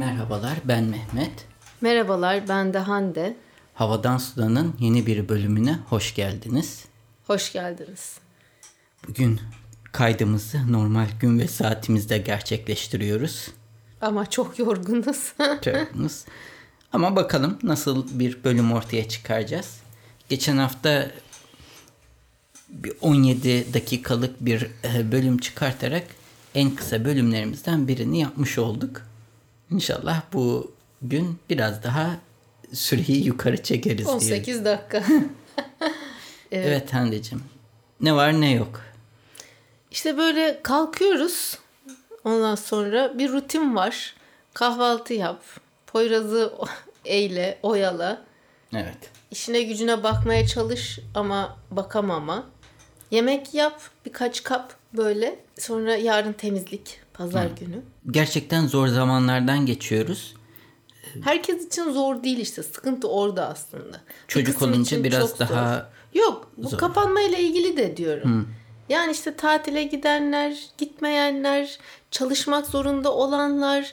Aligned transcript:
Merhabalar 0.00 0.58
ben 0.64 0.84
Mehmet. 0.84 1.46
Merhabalar 1.80 2.48
ben 2.48 2.74
de 2.74 2.78
Hande. 2.78 3.36
Havadan 3.74 4.18
Sudan'ın 4.18 4.74
yeni 4.78 5.06
bir 5.06 5.28
bölümüne 5.28 5.78
hoş 5.88 6.14
geldiniz. 6.14 6.84
Hoş 7.26 7.52
geldiniz. 7.52 8.18
Bugün 9.08 9.40
kaydımızı 9.92 10.72
normal 10.72 11.06
gün 11.20 11.38
ve 11.38 11.48
saatimizde 11.48 12.18
gerçekleştiriyoruz. 12.18 13.48
Ama 14.00 14.30
çok 14.30 14.58
yorgunuz. 14.58 15.32
Yorgunuz. 15.66 16.24
Ama 16.92 17.16
bakalım 17.16 17.58
nasıl 17.62 18.18
bir 18.18 18.44
bölüm 18.44 18.72
ortaya 18.72 19.08
çıkaracağız. 19.08 19.80
Geçen 20.28 20.56
hafta 20.56 21.10
bir 22.68 22.92
17 23.00 23.74
dakikalık 23.74 24.44
bir 24.44 24.70
e, 24.84 25.12
bölüm 25.12 25.38
çıkartarak 25.38 26.06
en 26.54 26.70
kısa 26.70 27.04
bölümlerimizden 27.04 27.88
birini 27.88 28.20
yapmış 28.20 28.58
olduk. 28.58 29.09
İnşallah 29.70 30.22
bu 30.32 30.72
gün 31.02 31.38
biraz 31.50 31.82
daha 31.82 32.16
süreyi 32.72 33.24
yukarı 33.24 33.62
çekeriz 33.62 34.06
18 34.06 34.46
diye. 34.46 34.64
dakika. 34.64 35.02
Evet, 36.52 36.66
evet 36.66 36.94
Hande'cim. 36.94 37.42
Ne 38.00 38.14
var 38.14 38.40
ne 38.40 38.52
yok. 38.52 38.80
İşte 39.90 40.16
böyle 40.18 40.60
kalkıyoruz. 40.62 41.58
Ondan 42.24 42.54
sonra 42.54 43.18
bir 43.18 43.32
rutin 43.32 43.76
var. 43.76 44.14
Kahvaltı 44.54 45.14
yap. 45.14 45.42
Poyraz'ı 45.86 46.52
eyle, 47.04 47.58
oyala. 47.62 48.22
Evet. 48.74 49.10
İşine 49.30 49.62
gücüne 49.62 50.02
bakmaya 50.02 50.46
çalış 50.46 50.98
ama 51.14 51.56
bakamama. 51.70 52.46
Yemek 53.10 53.54
yap 53.54 53.80
birkaç 54.06 54.42
kap 54.42 54.74
böyle. 54.96 55.38
Sonra 55.58 55.96
yarın 55.96 56.32
temizlik 56.32 57.00
pazar 57.20 57.50
Hı. 57.50 57.54
günü. 57.54 57.82
Gerçekten 58.10 58.66
zor 58.66 58.88
zamanlardan 58.88 59.66
geçiyoruz. 59.66 60.34
Herkes 61.24 61.66
için 61.66 61.92
zor 61.92 62.22
değil 62.22 62.38
işte. 62.38 62.62
Sıkıntı 62.62 63.08
orada 63.08 63.48
aslında. 63.48 64.00
Çocuk 64.28 64.62
olunca 64.62 65.04
biraz 65.04 65.38
daha 65.38 65.74
zor. 66.14 66.20
Yok, 66.22 66.52
bu 66.56 66.68
zor. 66.68 66.78
kapanma 66.78 67.20
ile 67.20 67.40
ilgili 67.40 67.76
de 67.76 67.96
diyorum. 67.96 68.40
Hı. 68.40 68.44
Yani 68.88 69.12
işte 69.12 69.36
tatile 69.36 69.82
gidenler, 69.82 70.66
gitmeyenler, 70.78 71.78
çalışmak 72.10 72.66
zorunda 72.66 73.14
olanlar, 73.14 73.92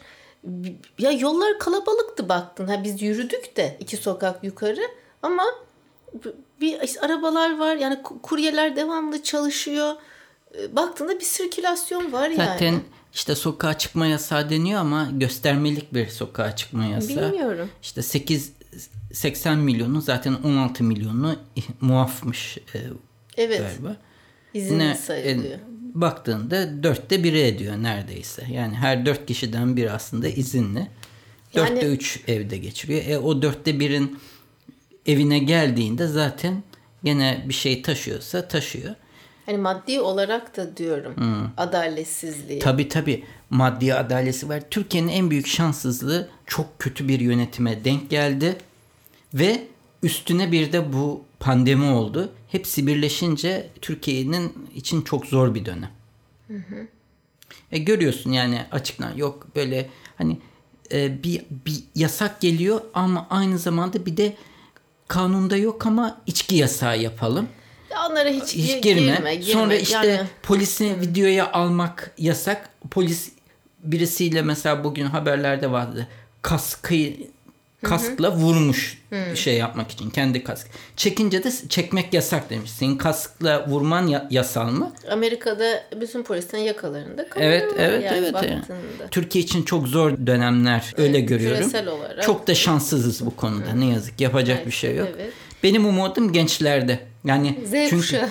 ya 0.99 1.11
yollar 1.11 1.59
kalabalıktı 1.59 2.29
baktın. 2.29 2.67
Ha 2.67 2.83
biz 2.83 3.01
yürüdük 3.01 3.57
de 3.57 3.77
iki 3.79 3.97
sokak 3.97 4.43
yukarı 4.43 4.81
ama 5.21 5.43
bir 6.61 6.81
işte 6.81 6.99
arabalar 6.99 7.57
var. 7.59 7.75
Yani 7.75 8.01
kuryeler 8.01 8.75
devamlı 8.75 9.23
çalışıyor. 9.23 9.95
Baktığında 10.71 11.19
bir 11.19 11.25
sirkülasyon 11.25 12.11
var 12.11 12.29
Zaten 12.29 12.45
yani. 12.45 12.53
Zaten 12.53 12.81
işte 13.17 13.35
sokağa 13.35 13.77
çıkma 13.77 14.05
yasağı 14.05 14.49
deniyor 14.49 14.79
ama 14.79 15.09
göstermelik 15.11 15.93
bir 15.93 16.07
sokağa 16.07 16.55
çıkma 16.55 16.85
yasağı. 16.85 17.31
Bilmiyorum. 17.31 17.69
İşte 17.81 18.01
8 18.01 18.51
80 19.13 19.59
milyonu 19.59 20.01
zaten 20.01 20.33
16 20.33 20.83
milyonu 20.83 21.35
muafmış 21.81 22.57
e, 22.57 22.79
evet. 23.37 23.59
galiba. 23.59 23.97
İzinli 24.53 24.95
sayılıyor. 24.95 25.53
E, 25.53 25.59
baktığında 25.93 26.83
dörtte 26.83 27.23
biri 27.23 27.39
ediyor 27.39 27.75
neredeyse. 27.77 28.45
Yani 28.51 28.75
her 28.75 29.05
dört 29.05 29.25
kişiden 29.25 29.77
biri 29.77 29.91
aslında 29.91 30.27
izinli. 30.27 30.87
Dörtte 31.55 31.85
yani, 31.85 31.95
üç 31.95 32.19
evde 32.27 32.57
geçiriyor. 32.57 33.05
E, 33.07 33.17
o 33.17 33.41
dörtte 33.41 33.79
birin 33.79 34.19
evine 35.05 35.39
geldiğinde 35.39 36.07
zaten 36.07 36.63
gene 37.03 37.45
bir 37.47 37.53
şey 37.53 37.81
taşıyorsa 37.81 38.47
taşıyor. 38.47 38.95
Hani 39.47 39.57
maddi 39.57 39.99
olarak 39.99 40.57
da 40.57 40.77
diyorum 40.77 41.15
hmm. 41.15 41.49
adaletsizliği. 41.57 42.59
Tabi 42.59 42.87
tabi 42.87 43.23
maddi 43.49 43.93
adaleti 43.93 44.49
var. 44.49 44.63
Türkiye'nin 44.71 45.07
en 45.07 45.29
büyük 45.29 45.47
şanssızlığı 45.47 46.29
çok 46.45 46.79
kötü 46.79 47.07
bir 47.07 47.19
yönetime 47.19 47.83
denk 47.85 48.09
geldi. 48.09 48.57
Ve 49.33 49.67
üstüne 50.03 50.51
bir 50.51 50.71
de 50.71 50.93
bu 50.93 51.23
pandemi 51.39 51.85
oldu. 51.85 52.31
Hepsi 52.47 52.87
birleşince 52.87 53.69
Türkiye'nin 53.81 54.69
için 54.75 55.01
çok 55.01 55.25
zor 55.25 55.55
bir 55.55 55.65
dönem. 55.65 55.91
Hı 56.47 56.57
hı. 56.57 56.87
E 57.71 57.77
görüyorsun 57.77 58.31
yani 58.31 58.65
açıktan 58.71 59.15
yok 59.15 59.47
böyle 59.55 59.89
hani 60.17 60.37
e, 60.91 61.23
bir, 61.23 61.45
bir 61.65 61.83
yasak 61.95 62.41
geliyor 62.41 62.81
ama 62.93 63.27
aynı 63.29 63.57
zamanda 63.57 64.05
bir 64.05 64.17
de 64.17 64.35
kanunda 65.07 65.57
yok 65.57 65.85
ama 65.85 66.21
içki 66.25 66.55
yasağı 66.55 67.01
yapalım. 67.01 67.47
Onlara 68.09 68.29
hiç, 68.29 68.55
hiç 68.55 68.83
girme. 68.83 69.01
girme, 69.01 69.35
girme. 69.35 69.53
Sonra 69.53 69.75
işte 69.75 70.07
yani... 70.07 70.27
polisi 70.43 71.01
videoya 71.01 71.51
almak 71.51 72.11
yasak. 72.17 72.69
Polis 72.91 73.31
birisiyle 73.83 74.41
mesela 74.41 74.83
bugün 74.83 75.05
haberlerde 75.05 75.71
vardı. 75.71 76.07
Kaskı 76.41 76.95
kaskla 77.83 78.31
vurmuş 78.31 79.01
Hı. 79.09 79.37
şey 79.37 79.57
yapmak 79.57 79.91
için 79.91 80.09
kendi 80.09 80.43
kask. 80.43 80.67
Çekince 80.95 81.43
de 81.43 81.51
çekmek 81.69 82.13
yasak 82.13 82.49
demiş. 82.49 82.71
Senin 82.71 82.97
kaskla 82.97 83.67
vurman 83.67 84.07
ya- 84.07 84.27
yasal 84.29 84.71
mı? 84.71 84.93
Amerika'da 85.11 85.83
bütün 86.01 86.23
polislerin 86.23 86.63
yakalarında 86.63 87.25
Evet 87.35 87.73
evet 87.77 88.03
yani 88.03 88.17
evet. 88.17 88.33
Yani. 88.35 88.61
Türkiye 89.11 89.43
için 89.43 89.63
çok 89.63 89.87
zor 89.87 90.27
dönemler 90.27 90.83
evet, 90.87 90.99
öyle 90.99 91.19
görüyorum. 91.19 91.57
Küresel 91.57 91.87
olarak. 91.87 92.23
Çok 92.23 92.47
da 92.47 92.55
şanssızız 92.55 93.25
bu 93.25 93.35
konuda 93.35 93.73
Hı. 93.73 93.79
ne 93.79 93.85
yazık. 93.85 94.21
Yapacak 94.21 94.57
evet, 94.57 94.67
bir 94.67 94.71
şey 94.71 94.95
yok. 94.95 95.07
Evet. 95.15 95.33
Benim 95.63 95.85
umudum 95.85 96.33
gençlerde. 96.33 96.99
Yani 97.27 97.59
Z 97.65 97.71
çünkü, 97.71 97.95
kuşağı. 97.95 98.29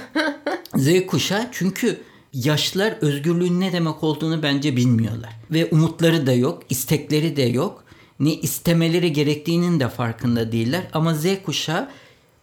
Z 0.77 1.07
kuşağı 1.07 1.49
çünkü 1.53 2.01
yaşlılar 2.33 2.93
özgürlüğün 3.01 3.61
ne 3.61 3.73
demek 3.73 4.03
olduğunu 4.05 4.43
bence 4.43 4.77
bilmiyorlar. 4.77 5.33
Ve 5.51 5.69
umutları 5.71 6.27
da 6.27 6.33
yok, 6.33 6.62
istekleri 6.71 7.37
de 7.37 7.43
yok 7.43 7.87
ne 8.21 8.34
istemeleri 8.34 9.12
gerektiğinin 9.12 9.81
de 9.81 9.89
farkında 9.89 10.53
değiller. 10.53 10.83
Ama 10.93 11.15
Z 11.15 11.27
kuşağı 11.45 11.89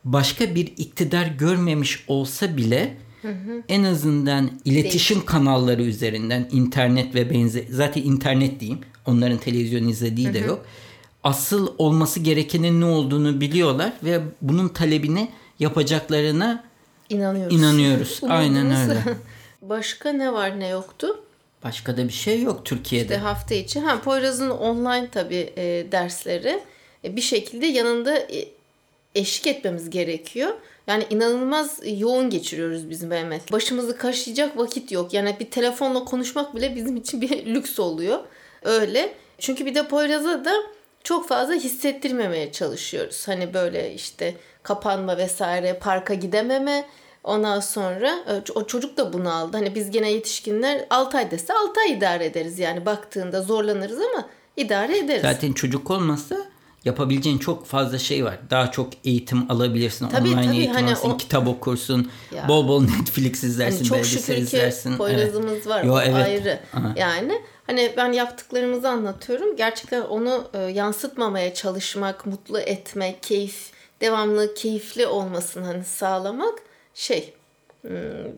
başka 0.05 0.55
bir 0.55 0.73
iktidar 0.77 1.27
görmemiş 1.27 2.03
olsa 2.07 2.57
bile 2.57 2.97
hı 3.21 3.27
hı. 3.27 3.63
en 3.69 3.83
azından 3.83 4.51
iletişim 4.65 5.15
Değil. 5.15 5.25
kanalları 5.25 5.83
üzerinden 5.83 6.49
internet 6.51 7.15
ve 7.15 7.29
benzer 7.29 7.63
zaten 7.69 8.01
internet 8.03 8.59
diyeyim. 8.59 8.79
Onların 9.05 9.37
televizyon 9.37 9.87
izlediği 9.87 10.29
hı 10.29 10.33
de 10.33 10.39
yok. 10.39 10.65
Asıl 11.23 11.67
olması 11.77 12.19
gerekenin 12.19 12.81
ne 12.81 12.85
olduğunu 12.85 13.41
biliyorlar 13.41 13.93
ve 14.03 14.21
bunun 14.41 14.67
talebini 14.67 15.29
yapacaklarına 15.59 16.63
inanıyoruz. 17.09 17.59
İnanıyoruz. 17.59 18.19
Aynen 18.29 18.65
öyle. 18.65 19.03
Başka 19.61 20.11
ne 20.11 20.33
var 20.33 20.59
ne 20.59 20.67
yoktu? 20.67 21.23
Başka 21.63 21.97
da 21.97 22.07
bir 22.07 22.13
şey 22.13 22.41
yok 22.41 22.65
Türkiye'de. 22.65 23.13
İşte 23.13 23.17
hafta 23.17 23.55
içi. 23.55 23.79
Ha, 23.79 24.01
Poyraz'ın 24.01 24.49
online 24.49 25.09
tabii 25.11 25.53
e, 25.57 25.91
dersleri 25.91 26.59
e, 27.03 27.15
bir 27.15 27.21
şekilde 27.21 27.65
yanında 27.65 28.17
e, 28.17 28.47
eşlik 29.15 29.47
etmemiz 29.47 29.89
gerekiyor. 29.89 30.51
Yani 30.87 31.03
inanılmaz 31.09 31.79
yoğun 31.85 32.29
geçiriyoruz 32.29 32.89
biz 32.89 33.03
Mehmet. 33.03 33.51
Başımızı 33.51 33.97
kaşıyacak 33.97 34.57
vakit 34.57 34.91
yok. 34.91 35.13
Yani 35.13 35.35
bir 35.39 35.51
telefonla 35.51 36.05
konuşmak 36.05 36.55
bile 36.55 36.75
bizim 36.75 36.97
için 36.97 37.21
bir 37.21 37.45
lüks 37.45 37.79
oluyor. 37.79 38.19
Öyle. 38.63 39.13
Çünkü 39.39 39.65
bir 39.65 39.75
de 39.75 39.87
Poyraz'a 39.87 40.45
da 40.45 40.53
çok 41.03 41.27
fazla 41.27 41.53
hissettirmemeye 41.53 42.51
çalışıyoruz. 42.51 43.27
Hani 43.27 43.53
böyle 43.53 43.93
işte 43.93 44.35
kapanma 44.63 45.17
vesaire, 45.17 45.79
parka 45.79 46.13
gidememe 46.13 46.85
Ondan 47.23 47.59
sonra 47.59 48.25
e, 48.27 48.51
o 48.55 48.67
çocuk 48.67 48.97
da 48.97 49.13
bunu 49.13 49.33
aldı. 49.33 49.57
Hani 49.57 49.75
biz 49.75 49.91
gene 49.91 50.11
yetişkinler 50.11 50.85
6 50.89 51.17
ay 51.17 51.31
dese 51.31 51.53
6 51.53 51.79
ay 51.79 51.91
idare 51.91 52.25
ederiz. 52.25 52.59
Yani 52.59 52.85
baktığında 52.85 53.41
zorlanırız 53.41 53.99
ama 53.99 54.29
idare 54.57 54.97
ederiz. 54.97 55.21
Zaten 55.21 55.53
çocuk 55.53 55.91
olmasa 55.91 56.37
yapabileceğin 56.85 57.37
çok 57.37 57.65
fazla 57.65 57.99
şey 57.99 58.25
var. 58.25 58.39
Daha 58.49 58.71
çok 58.71 58.89
eğitim 59.05 59.51
alabilirsin. 59.51 60.07
Tabii, 60.09 60.29
Online 60.29 60.45
tabii, 60.45 60.55
eğitim 60.55 60.73
hani 60.73 60.87
alırsın, 60.87 61.09
o... 61.09 61.17
kitap 61.17 61.47
okursun. 61.47 62.11
Ya. 62.35 62.47
Bol 62.47 62.67
bol 62.67 62.81
Netflix 62.97 63.43
izlersin, 63.43 63.77
hani 63.77 63.87
çok 63.87 63.97
belgesel 63.97 64.37
izlersin. 64.37 64.89
Çok 64.89 64.97
Poyraz'ımız 64.97 65.53
evet. 65.53 65.67
var. 65.67 65.83
Yo, 65.83 65.99
evet. 66.01 66.15
ayrı. 66.15 66.59
Aha. 66.73 66.93
Yani 66.95 67.41
hani 67.67 67.93
ben 67.97 68.11
yaptıklarımızı 68.11 68.89
anlatıyorum. 68.89 69.55
Gerçekten 69.55 70.01
onu 70.01 70.47
e, 70.53 70.59
yansıtmamaya 70.59 71.53
çalışmak, 71.53 72.25
mutlu 72.25 72.59
etmek, 72.59 73.23
keyif, 73.23 73.71
devamlı 74.01 74.53
keyifli 74.53 75.07
olmasını 75.07 75.65
hani 75.65 75.83
sağlamak 75.83 76.59
şey 76.93 77.33
hmm, 77.81 77.91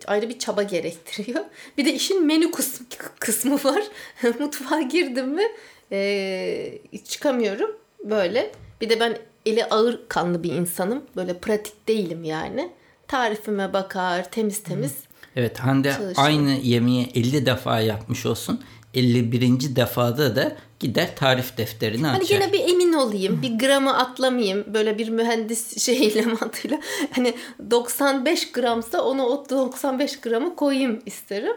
ayrı 0.07 0.29
bir 0.29 0.39
çaba 0.39 0.63
gerektiriyor. 0.63 1.45
Bir 1.77 1.85
de 1.85 1.93
işin 1.93 2.25
menü 2.25 2.51
kısmı, 2.51 2.85
kısmı 3.19 3.63
var. 3.63 3.83
Mutfağa 4.39 4.81
girdim 4.81 5.27
mi 5.29 5.43
e, 5.91 6.79
çıkamıyorum 7.05 7.71
böyle. 8.03 8.51
Bir 8.81 8.89
de 8.89 8.99
ben 8.99 9.17
eli 9.45 9.65
ağır 9.65 9.99
kanlı 10.07 10.43
bir 10.43 10.53
insanım. 10.53 11.03
Böyle 11.15 11.37
pratik 11.37 11.87
değilim 11.87 12.23
yani. 12.23 12.71
Tarifime 13.07 13.73
bakar, 13.73 14.31
temiz 14.31 14.63
temiz. 14.63 14.93
Evet 15.35 15.59
Hande 15.59 15.91
çalışırım. 15.91 16.23
aynı 16.23 16.49
yemeği 16.49 17.11
50 17.15 17.45
defa 17.45 17.79
yapmış 17.79 18.25
olsun. 18.25 18.63
51. 18.95 19.75
defada 19.75 20.35
da 20.35 20.55
gider 20.79 21.15
tarif 21.15 21.57
defterini 21.57 22.07
Hani 22.07 22.17
açar. 22.23 22.39
gene 22.39 22.53
bir 22.53 22.59
emin 22.59 22.93
olayım, 22.93 23.41
bir 23.41 23.59
gramı 23.59 23.97
atlamayayım. 23.97 24.63
Böyle 24.73 24.97
bir 24.97 25.09
mühendis 25.09 25.79
şeyiyle 25.85 26.21
mantığıyla. 26.21 26.79
Hani 27.11 27.33
95 27.71 28.51
gramsa 28.51 29.01
onu 29.01 29.23
o 29.25 29.49
95 29.49 30.19
gramı 30.19 30.55
koyayım 30.55 31.01
isterim. 31.05 31.55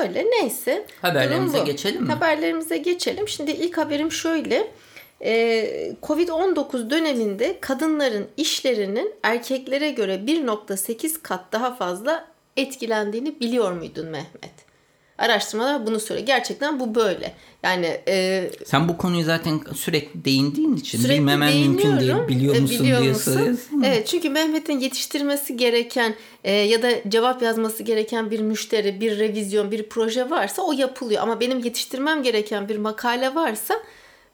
Öyle 0.00 0.24
neyse. 0.30 0.86
Haberlerimize 1.02 1.58
geçelim 1.58 2.02
mi? 2.02 2.12
Haberlerimize 2.12 2.76
geçelim. 2.76 3.28
Şimdi 3.28 3.50
ilk 3.50 3.78
haberim 3.78 4.12
şöyle. 4.12 4.70
Ee, 5.24 5.92
Covid-19 6.02 6.90
döneminde 6.90 7.58
kadınların 7.60 8.26
işlerinin 8.36 9.14
erkeklere 9.22 9.90
göre 9.90 10.14
1.8 10.14 11.22
kat 11.22 11.44
daha 11.52 11.74
fazla 11.74 12.28
etkilendiğini 12.56 13.40
biliyor 13.40 13.72
muydun 13.72 14.06
Mehmet? 14.06 14.67
Araştırmalar 15.18 15.86
bunu 15.86 16.00
söylüyor. 16.00 16.26
Gerçekten 16.26 16.80
bu 16.80 16.94
böyle. 16.94 17.32
Yani 17.62 18.00
e, 18.08 18.50
Sen 18.64 18.88
bu 18.88 18.96
konuyu 18.96 19.24
zaten 19.24 19.60
sürekli 19.76 20.24
değindiğin 20.24 20.76
için 20.76 20.98
Sürekli 20.98 21.18
bilmemen 21.18 21.56
mümkün 21.56 21.78
değil. 21.88 21.96
değiniyorum. 21.98 22.28
Biliyor 22.28 22.56
E, 22.56 22.60
musun 22.60 22.80
biliyor 22.84 23.00
diye 23.00 23.10
musun? 23.12 23.32
soruyorsun. 23.32 23.82
Evet 23.82 24.06
çünkü 24.06 24.30
Mehmet'in 24.30 24.80
yetiştirmesi 24.80 25.56
gereken 25.56 26.14
e, 26.44 26.52
ya 26.52 26.82
da 26.82 26.90
cevap 27.08 27.42
yazması 27.42 27.82
gereken 27.82 28.30
bir 28.30 28.40
müşteri, 28.40 29.00
bir 29.00 29.18
revizyon, 29.18 29.70
bir 29.70 29.88
proje 29.88 30.30
varsa 30.30 30.62
o 30.62 30.72
yapılıyor. 30.72 31.22
Ama 31.22 31.40
benim 31.40 31.58
yetiştirmem 31.58 32.22
gereken 32.22 32.68
bir 32.68 32.76
makale 32.76 33.34
varsa 33.34 33.74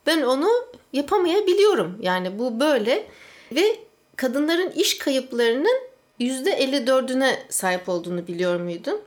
ben 0.07 0.21
onu 0.21 0.49
yapamayabiliyorum. 0.93 1.97
Yani 2.01 2.39
bu 2.39 2.59
böyle 2.59 3.03
ve 3.55 3.63
kadınların 4.15 4.69
iş 4.71 4.97
kayıplarının 4.97 5.77
%54'üne 6.19 7.35
sahip 7.49 7.89
olduğunu 7.89 8.27
biliyor 8.27 8.59
muydun? 8.59 8.99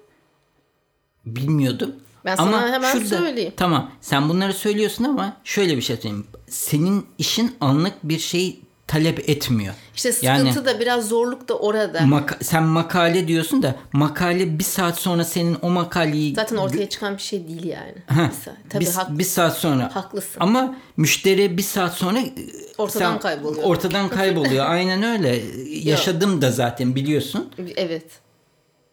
Bilmiyordum. 1.36 1.94
Ben 2.24 2.36
sana 2.36 2.72
hemen 2.72 2.98
söyleyeyim. 3.04 3.52
Tamam 3.56 3.90
sen 4.00 4.28
bunları 4.28 4.52
söylüyorsun 4.52 5.04
ama 5.04 5.36
şöyle 5.44 5.76
bir 5.76 5.82
şey 5.82 5.96
söyleyeyim. 5.96 6.26
Senin 6.48 7.06
işin 7.18 7.56
anlık 7.60 7.94
bir 8.02 8.18
şey 8.18 8.60
talep 8.86 9.28
etmiyor. 9.30 9.74
İşte 9.96 10.12
sıkıntı 10.12 10.46
Yani- 10.46 10.64
da 10.64 10.80
biraz 10.80 11.08
zorluk 11.08 11.48
da 11.48 11.58
orada. 11.58 11.98
Maka- 11.98 12.44
sen 12.44 12.62
makale 12.62 13.28
diyorsun 13.28 13.62
da 13.62 13.76
makale 13.92 14.58
bir 14.58 14.64
saat 14.64 14.98
sonra 14.98 15.24
senin 15.24 15.56
o 15.62 15.70
makaleyi 15.70 16.34
Zaten 16.34 16.56
ortaya 16.56 16.88
çıkan 16.88 17.16
bir 17.16 17.22
şey 17.22 17.48
değil 17.48 17.64
yani. 17.64 17.94
Heh, 18.06 18.30
bir 18.30 18.44
saat. 18.44 18.56
Tabii 18.70 18.84
bir, 18.84 18.90
hak- 18.90 19.18
bir 19.18 19.24
saat 19.24 19.56
sonra. 19.56 19.94
haklısın. 19.96 20.36
Ama 20.40 20.74
müşteri 20.96 21.56
bir 21.56 21.62
saat 21.62 21.94
sonra 21.94 22.18
e, 22.18 22.32
Ortadan 22.78 23.20
kayboluyor. 23.20 23.64
Ortadan 23.64 24.08
kayboluyor. 24.08 24.66
Aynen 24.70 25.02
öyle. 25.02 25.42
Yaşadım 25.82 26.42
da 26.42 26.50
zaten 26.50 26.94
biliyorsun. 26.94 27.50
Evet. 27.76 28.04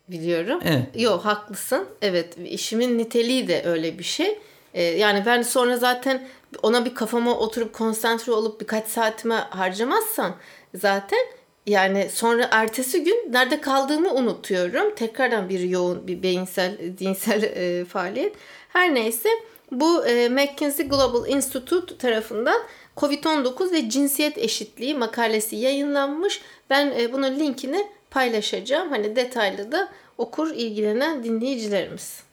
Biliyorum. 0.09 0.59
Evet. 0.65 1.01
Yok 1.01 1.25
haklısın. 1.25 1.85
Evet 2.01 2.37
işimin 2.45 2.97
niteliği 2.97 3.47
de 3.47 3.63
öyle 3.65 3.99
bir 3.99 4.03
şey. 4.03 4.39
Ee, 4.73 4.83
yani 4.83 5.23
ben 5.25 5.41
sonra 5.41 5.77
zaten 5.77 6.27
ona 6.63 6.85
bir 6.85 6.95
kafama 6.95 7.39
oturup 7.39 7.73
konsantre 7.73 8.31
olup 8.31 8.61
birkaç 8.61 8.87
saatime 8.87 9.35
harcamazsam 9.35 10.35
zaten 10.75 11.19
yani 11.67 12.09
sonra 12.13 12.47
ertesi 12.51 13.03
gün 13.03 13.27
nerede 13.31 13.61
kaldığımı 13.61 14.13
unutuyorum. 14.13 14.95
Tekrardan 14.95 15.49
bir 15.49 15.59
yoğun 15.59 16.07
bir 16.07 16.23
beyinsel, 16.23 16.77
zihinsel 16.97 17.43
e, 17.43 17.85
faaliyet. 17.85 18.35
Her 18.69 18.93
neyse 18.95 19.29
bu 19.71 20.05
e, 20.05 20.29
McKinsey 20.29 20.87
Global 20.87 21.27
Institute 21.27 21.97
tarafından 21.97 22.61
COVID-19 22.97 23.71
ve 23.71 23.89
cinsiyet 23.89 24.37
eşitliği 24.37 24.95
makalesi 24.95 25.55
yayınlanmış. 25.55 26.41
Ben 26.69 26.93
e, 26.99 27.13
bunun 27.13 27.39
linkini 27.39 27.87
paylaşacağım. 28.15 28.89
Hani 28.89 29.15
detaylı 29.15 29.71
da 29.71 29.91
okur 30.17 30.51
ilgilenen 30.51 31.23
dinleyicilerimiz. 31.23 32.23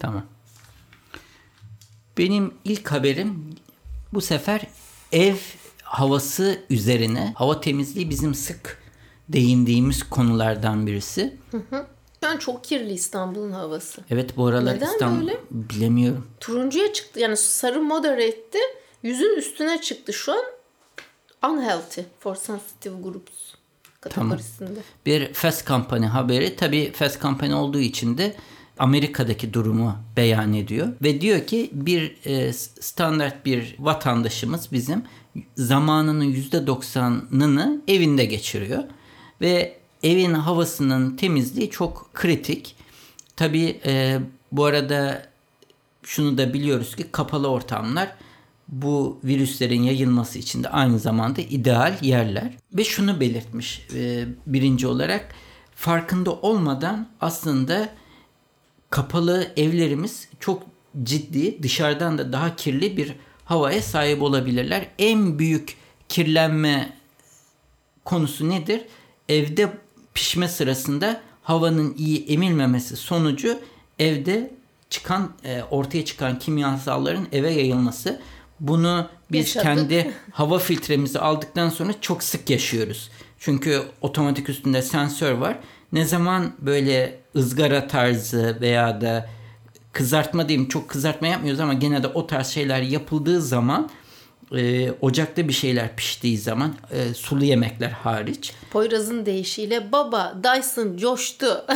Tamam. 0.00 0.26
Benim 2.18 2.54
ilk 2.64 2.92
haberim 2.92 3.54
bu 4.12 4.20
sefer 4.20 4.66
ev 5.12 5.36
havası 5.82 6.58
üzerine. 6.70 7.32
Hava 7.36 7.60
temizliği 7.60 8.10
bizim 8.10 8.34
sık 8.34 8.82
değindiğimiz 9.28 10.02
konulardan 10.02 10.86
birisi. 10.86 11.36
Şu 12.20 12.28
an 12.28 12.36
çok 12.36 12.64
kirli 12.64 12.92
İstanbul'un 12.92 13.52
havası. 13.52 14.02
Evet 14.10 14.36
bu 14.36 14.46
aralar 14.46 14.76
Neden 14.76 14.86
İstanbul 14.92 15.26
böyle? 15.26 15.40
bilemiyorum. 15.50 16.26
Turuncuya 16.40 16.92
çıktı. 16.92 17.20
Yani 17.20 17.36
sarı 17.36 17.82
moderate 17.82 18.24
etti. 18.24 18.58
Yüzün 19.02 19.36
üstüne 19.36 19.80
çıktı 19.80 20.12
şu 20.12 20.32
an. 20.32 20.44
Unhealthy 21.50 22.06
for 22.20 22.34
sensitive 22.34 23.00
groups 23.02 23.61
kategorisinde. 24.02 24.80
Bir 25.06 25.32
Fast 25.32 25.66
Company 25.66 26.06
haberi. 26.06 26.56
Tabii 26.56 26.92
Fast 26.92 27.22
Company 27.22 27.54
olduğu 27.54 27.80
için 27.80 28.18
de 28.18 28.34
Amerika'daki 28.78 29.54
durumu 29.54 29.96
beyan 30.16 30.52
ediyor. 30.52 30.88
Ve 31.02 31.20
diyor 31.20 31.46
ki 31.46 31.70
bir 31.72 32.16
e, 32.24 32.52
standart 32.52 33.46
bir 33.46 33.76
vatandaşımız 33.78 34.72
bizim 34.72 35.02
zamanının 35.56 36.32
%90'ını 36.32 37.80
evinde 37.88 38.24
geçiriyor. 38.24 38.82
Ve 39.40 39.76
evin 40.02 40.34
havasının 40.34 41.16
temizliği 41.16 41.70
çok 41.70 42.10
kritik. 42.14 42.76
Tabii 43.36 43.80
e, 43.86 44.18
bu 44.52 44.64
arada 44.64 45.26
şunu 46.02 46.38
da 46.38 46.54
biliyoruz 46.54 46.96
ki 46.96 47.04
kapalı 47.12 47.48
ortamlar 47.48 48.14
bu 48.68 49.20
virüslerin 49.24 49.82
yayılması 49.82 50.38
için 50.38 50.64
de 50.64 50.68
aynı 50.68 50.98
zamanda 50.98 51.40
ideal 51.40 51.98
yerler. 52.02 52.50
Ve 52.72 52.84
şunu 52.84 53.20
belirtmiş 53.20 53.86
e, 53.94 54.24
birinci 54.46 54.86
olarak 54.86 55.34
farkında 55.74 56.32
olmadan 56.32 57.08
aslında 57.20 57.88
kapalı 58.90 59.52
evlerimiz 59.56 60.28
çok 60.40 60.62
ciddi 61.02 61.62
dışarıdan 61.62 62.18
da 62.18 62.32
daha 62.32 62.56
kirli 62.56 62.96
bir 62.96 63.12
havaya 63.44 63.82
sahip 63.82 64.22
olabilirler. 64.22 64.86
En 64.98 65.38
büyük 65.38 65.76
kirlenme 66.08 66.92
konusu 68.04 68.48
nedir? 68.48 68.82
Evde 69.28 69.72
pişme 70.14 70.48
sırasında 70.48 71.20
havanın 71.42 71.94
iyi 71.98 72.26
emilmemesi 72.26 72.96
sonucu 72.96 73.58
evde 73.98 74.50
çıkan 74.90 75.32
e, 75.44 75.62
ortaya 75.70 76.04
çıkan 76.04 76.38
kimyasalların 76.38 77.26
eve 77.32 77.50
yayılması. 77.50 78.20
Bunu 78.62 79.08
biz 79.32 79.40
Yaşadık. 79.40 79.62
kendi 79.62 80.12
hava 80.32 80.58
filtremizi 80.58 81.18
aldıktan 81.18 81.68
sonra 81.68 81.92
çok 82.00 82.22
sık 82.22 82.50
yaşıyoruz. 82.50 83.10
Çünkü 83.38 83.82
otomatik 84.00 84.48
üstünde 84.48 84.82
sensör 84.82 85.32
var. 85.32 85.58
Ne 85.92 86.04
zaman 86.04 86.52
böyle 86.58 87.20
ızgara 87.36 87.88
tarzı 87.88 88.58
veya 88.60 89.00
da 89.00 89.28
kızartma 89.92 90.48
diyeyim 90.48 90.68
çok 90.68 90.88
kızartma 90.88 91.26
yapmıyoruz 91.26 91.60
ama 91.60 91.74
gene 91.74 92.02
de 92.02 92.06
o 92.06 92.26
tarz 92.26 92.46
şeyler 92.46 92.82
yapıldığı 92.82 93.42
zaman 93.42 93.90
e, 94.56 94.92
ocakta 95.00 95.48
bir 95.48 95.52
şeyler 95.52 95.96
piştiği 95.96 96.38
zaman 96.38 96.74
e, 96.90 97.14
sulu 97.14 97.44
yemekler 97.44 97.90
hariç 97.90 98.52
Poyraz'ın 98.70 99.26
deyişiyle 99.26 99.92
baba 99.92 100.34
Dyson 100.44 100.96
coştu. 100.96 101.66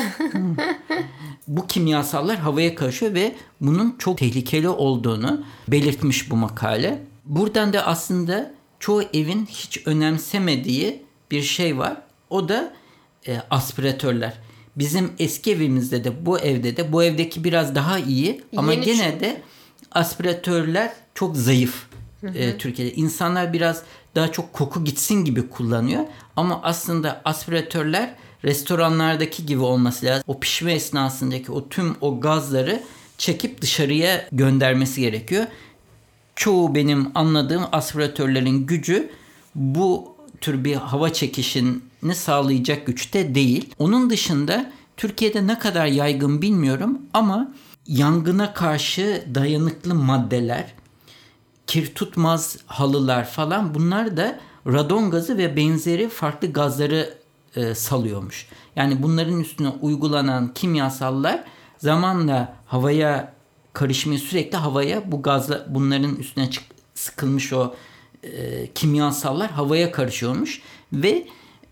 bu 1.49 1.67
kimyasallar 1.67 2.37
havaya 2.37 2.75
karışıyor 2.75 3.15
ve 3.15 3.35
bunun 3.61 3.97
çok 3.99 4.19
tehlikeli 4.19 4.69
olduğunu 4.69 5.45
belirtmiş 5.69 6.31
bu 6.31 6.37
makale. 6.37 7.03
Buradan 7.25 7.73
da 7.73 7.87
aslında 7.87 8.55
çoğu 8.81 9.03
evin 9.03 9.47
hiç 9.47 9.87
önemsemediği 9.87 11.03
bir 11.31 11.43
şey 11.43 11.79
var. 11.79 11.97
O 12.31 12.49
da 12.49 12.73
e, 13.29 13.41
aspiratörler. 13.51 14.35
Bizim 14.77 15.13
eski 15.19 15.53
evimizde 15.53 16.05
de 16.05 16.27
bu 16.27 16.39
evde 16.39 16.77
de 16.77 16.93
bu 16.93 17.05
evdeki 17.05 17.45
biraz 17.45 17.75
daha 17.75 17.99
iyi 17.99 18.45
ama 18.57 18.73
Yeni 18.73 18.85
gene 18.85 19.21
de 19.21 19.43
aspiratörler 19.93 20.93
çok 21.15 21.37
zayıf 21.37 21.87
e, 22.23 22.59
Türkiye'de. 22.59 22.95
İnsanlar 22.95 23.53
biraz 23.53 23.83
daha 24.15 24.33
çok 24.33 24.53
koku 24.53 24.85
gitsin 24.85 25.25
gibi 25.25 25.49
kullanıyor. 25.49 26.05
Ama 26.37 26.61
aslında 26.63 27.23
aspiratörler 27.25 28.15
restoranlardaki 28.45 29.47
gibi 29.47 29.63
olması 29.63 30.07
lazım. 30.07 30.25
O 30.27 30.41
pişme 30.41 30.73
esnasındaki 30.73 31.53
o 31.53 31.69
tüm 31.69 31.97
o 32.01 32.21
gazları 32.21 32.83
çekip 33.19 33.63
dışarıya 33.63 34.29
göndermesi 34.33 35.01
gerekiyor. 35.01 35.47
Çoğu 36.37 36.75
benim 36.75 37.11
anladığım 37.15 37.65
aspiratörlerin 37.73 38.67
gücü 38.67 39.11
bu 39.55 40.17
tür 40.41 40.65
bir 40.65 40.75
hava 40.75 41.13
çekişini 41.13 42.15
sağlayacak 42.15 42.87
güçte 42.87 43.35
değil. 43.35 43.75
Onun 43.79 44.11
dışında 44.11 44.73
Türkiye'de 44.97 45.47
ne 45.47 45.59
kadar 45.59 45.87
yaygın 45.87 46.43
bilmiyorum 46.43 46.99
ama 47.13 47.55
yangına 47.87 48.55
karşı 48.55 49.25
dayanıklı 49.35 49.95
maddeler, 49.95 50.75
kir 51.67 51.95
tutmaz 51.95 52.59
halılar 52.67 53.25
falan 53.25 53.75
bunlar 53.75 54.17
da 54.17 54.41
radon 54.67 55.11
gazı 55.11 55.39
ve 55.39 55.57
benzeri 55.57 56.09
farklı 56.09 56.53
gazları 56.53 57.15
e, 57.57 57.75
salıyormuş. 57.75 58.49
Yani 58.77 59.03
bunların 59.03 59.41
üstüne 59.41 59.69
uygulanan 59.69 60.55
kimyasallar 60.55 61.45
zamanla 61.79 62.57
havaya 62.67 63.33
karışmıyor 63.73 64.21
sürekli 64.21 64.57
havaya 64.57 65.13
bu 65.13 65.23
gazla 65.23 65.67
bunların 65.69 66.17
üstüne 66.17 66.51
çık, 66.51 66.65
sıkılmış 66.95 67.53
o 67.53 67.75
e, 68.23 68.67
kimyasallar 68.73 69.51
havaya 69.51 69.93
karışıyormuş 69.93 70.63
ve 70.93 71.27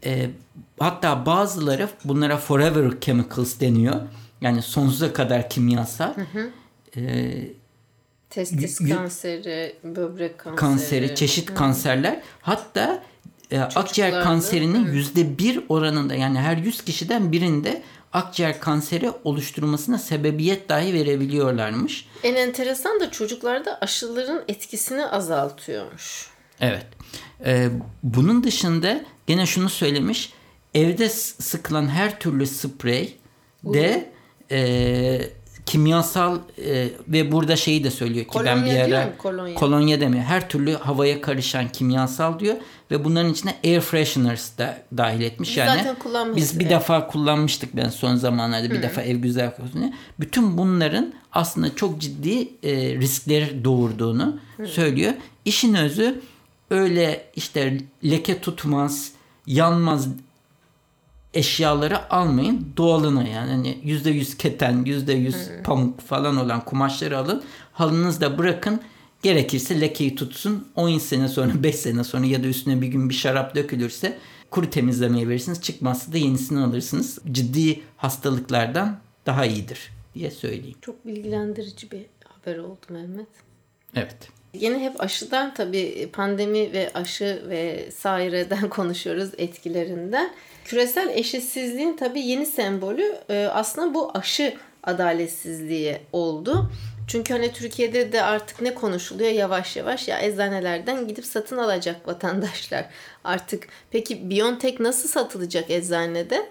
e, 0.04 0.30
hatta 0.78 1.26
bazıları 1.26 1.88
bunlara 2.04 2.36
forever 2.36 3.00
chemicals 3.00 3.60
deniyor. 3.60 4.00
Yani 4.40 4.62
sonsuza 4.62 5.12
kadar 5.12 5.50
kimyasal. 5.50 6.14
E, 6.96 7.32
Testis 8.34 8.78
kanseri, 8.78 9.76
böbrek 9.84 10.38
kanseri. 10.38 10.56
kanseri, 10.56 11.14
çeşit 11.14 11.54
kanserler. 11.54 12.20
Hatta 12.42 13.02
e, 13.50 13.60
akciğer 13.60 14.22
kanserinin 14.22 14.92
yüzde 14.92 15.38
bir 15.38 15.60
oranında 15.68 16.14
yani 16.14 16.38
her 16.38 16.56
100 16.56 16.84
kişiden 16.84 17.32
birinde 17.32 17.82
akciğer 18.12 18.60
kanseri 18.60 19.10
oluşturmasına 19.24 19.98
sebebiyet 19.98 20.68
dahi 20.68 20.94
verebiliyorlarmış. 20.94 22.08
En 22.22 22.34
enteresan 22.34 23.00
da 23.00 23.10
çocuklarda 23.10 23.78
aşıların 23.80 24.44
etkisini 24.48 25.06
azaltıyormuş. 25.06 26.26
Evet. 26.60 26.86
Ee, 27.46 27.68
bunun 28.02 28.44
dışında 28.44 29.00
gene 29.26 29.46
şunu 29.46 29.68
söylemiş. 29.68 30.32
Evde 30.74 31.08
sıkılan 31.08 31.88
her 31.88 32.20
türlü 32.20 32.46
sprey 32.46 33.16
de 33.64 34.10
e, 34.50 35.43
kimyasal 35.66 36.38
e, 36.66 36.88
ve 37.08 37.32
burada 37.32 37.56
şeyi 37.56 37.84
de 37.84 37.90
söylüyor 37.90 38.24
ki 38.26 38.38
ben 38.44 38.64
bir 38.64 38.70
Kolonya 38.70 38.84
ara? 38.98 39.16
Kolonya. 39.18 39.54
kolonya 39.54 40.00
demiyor. 40.00 40.24
Her 40.24 40.48
türlü 40.48 40.74
havaya 40.74 41.20
karışan 41.20 41.68
kimyasal 41.68 42.38
diyor 42.38 42.56
ve 42.90 43.04
bunların 43.04 43.32
içine 43.32 43.54
air 43.64 43.80
fresheners 43.80 44.58
da 44.58 44.78
dahil 44.96 45.20
etmiş 45.20 45.50
Biz 45.50 45.56
yani. 45.56 45.82
zaten. 46.02 46.36
Biz 46.36 46.58
bir 46.58 46.64
Evet. 46.64 46.74
defa 46.74 47.06
kullanmıştık 47.06 47.76
ben 47.76 47.88
son 47.88 48.16
zamanlarda 48.16 48.70
bir 48.70 48.82
defa 48.82 49.02
ev 49.02 49.16
güzel 49.16 49.56
kokusunu. 49.56 49.92
Bütün 50.20 50.58
bunların 50.58 51.12
aslında 51.32 51.76
çok 51.76 52.00
ciddi 52.00 52.48
e, 52.62 52.94
riskleri 52.94 53.64
doğurduğunu 53.64 54.38
söylüyor. 54.66 55.12
İşin 55.44 55.74
özü 55.74 56.20
öyle 56.70 57.24
işte 57.36 57.78
leke 58.04 58.40
tutmaz, 58.40 59.12
yanmaz 59.46 60.08
eşyaları 61.34 62.12
almayın. 62.12 62.66
Doğalına 62.76 63.28
yani 63.28 63.50
hani 63.50 63.78
%100 63.84 64.36
keten, 64.36 64.84
%100 64.84 65.62
pamuk 65.62 66.00
falan 66.00 66.36
olan 66.36 66.64
kumaşları 66.64 67.18
alın. 67.18 67.42
Halınızda 67.72 68.38
bırakın. 68.38 68.80
Gerekirse 69.22 69.80
lekeyi 69.80 70.14
tutsun. 70.14 70.68
10 70.74 70.98
sene 70.98 71.28
sonra 71.28 71.52
5 71.62 71.74
sene 71.74 72.04
sonra 72.04 72.26
ya 72.26 72.42
da 72.42 72.46
üstüne 72.46 72.80
bir 72.80 72.86
gün 72.86 73.08
bir 73.10 73.14
şarap 73.14 73.54
dökülürse 73.54 74.18
kuru 74.50 74.70
temizlemeye 74.70 75.28
verirsiniz. 75.28 75.62
Çıkmazsa 75.62 76.12
da 76.12 76.18
yenisini 76.18 76.60
alırsınız. 76.60 77.18
Ciddi 77.32 77.80
hastalıklardan 77.96 78.98
daha 79.26 79.46
iyidir 79.46 79.90
diye 80.14 80.30
söyleyeyim. 80.30 80.78
Çok 80.80 81.06
bilgilendirici 81.06 81.90
bir 81.90 82.06
haber 82.24 82.58
oldu 82.58 82.80
Mehmet. 82.88 83.28
Evet. 83.94 84.28
Yine 84.54 84.78
hep 84.78 85.00
aşıdan 85.00 85.54
tabii 85.54 86.08
pandemi 86.12 86.72
ve 86.72 86.90
aşı 86.94 87.42
ve 87.48 87.90
saireden 87.96 88.68
konuşuyoruz 88.70 89.30
etkilerinden. 89.38 90.30
Küresel 90.64 91.08
eşitsizliğin 91.08 91.96
tabii 91.96 92.20
yeni 92.20 92.46
sembolü 92.46 93.16
e, 93.30 93.48
aslında 93.52 93.94
bu 93.94 94.10
aşı 94.14 94.54
adaletsizliği 94.82 95.98
oldu. 96.12 96.70
Çünkü 97.08 97.32
hani 97.32 97.52
Türkiye'de 97.52 98.12
de 98.12 98.22
artık 98.22 98.60
ne 98.60 98.74
konuşuluyor 98.74 99.30
yavaş 99.30 99.76
yavaş 99.76 100.08
ya 100.08 100.20
eczanelerden 100.20 101.08
gidip 101.08 101.24
satın 101.24 101.58
alacak 101.58 102.08
vatandaşlar. 102.08 102.86
Artık 103.24 103.68
peki 103.90 104.30
Biontech 104.30 104.80
nasıl 104.80 105.08
satılacak 105.08 105.70
eczanede? 105.70 106.48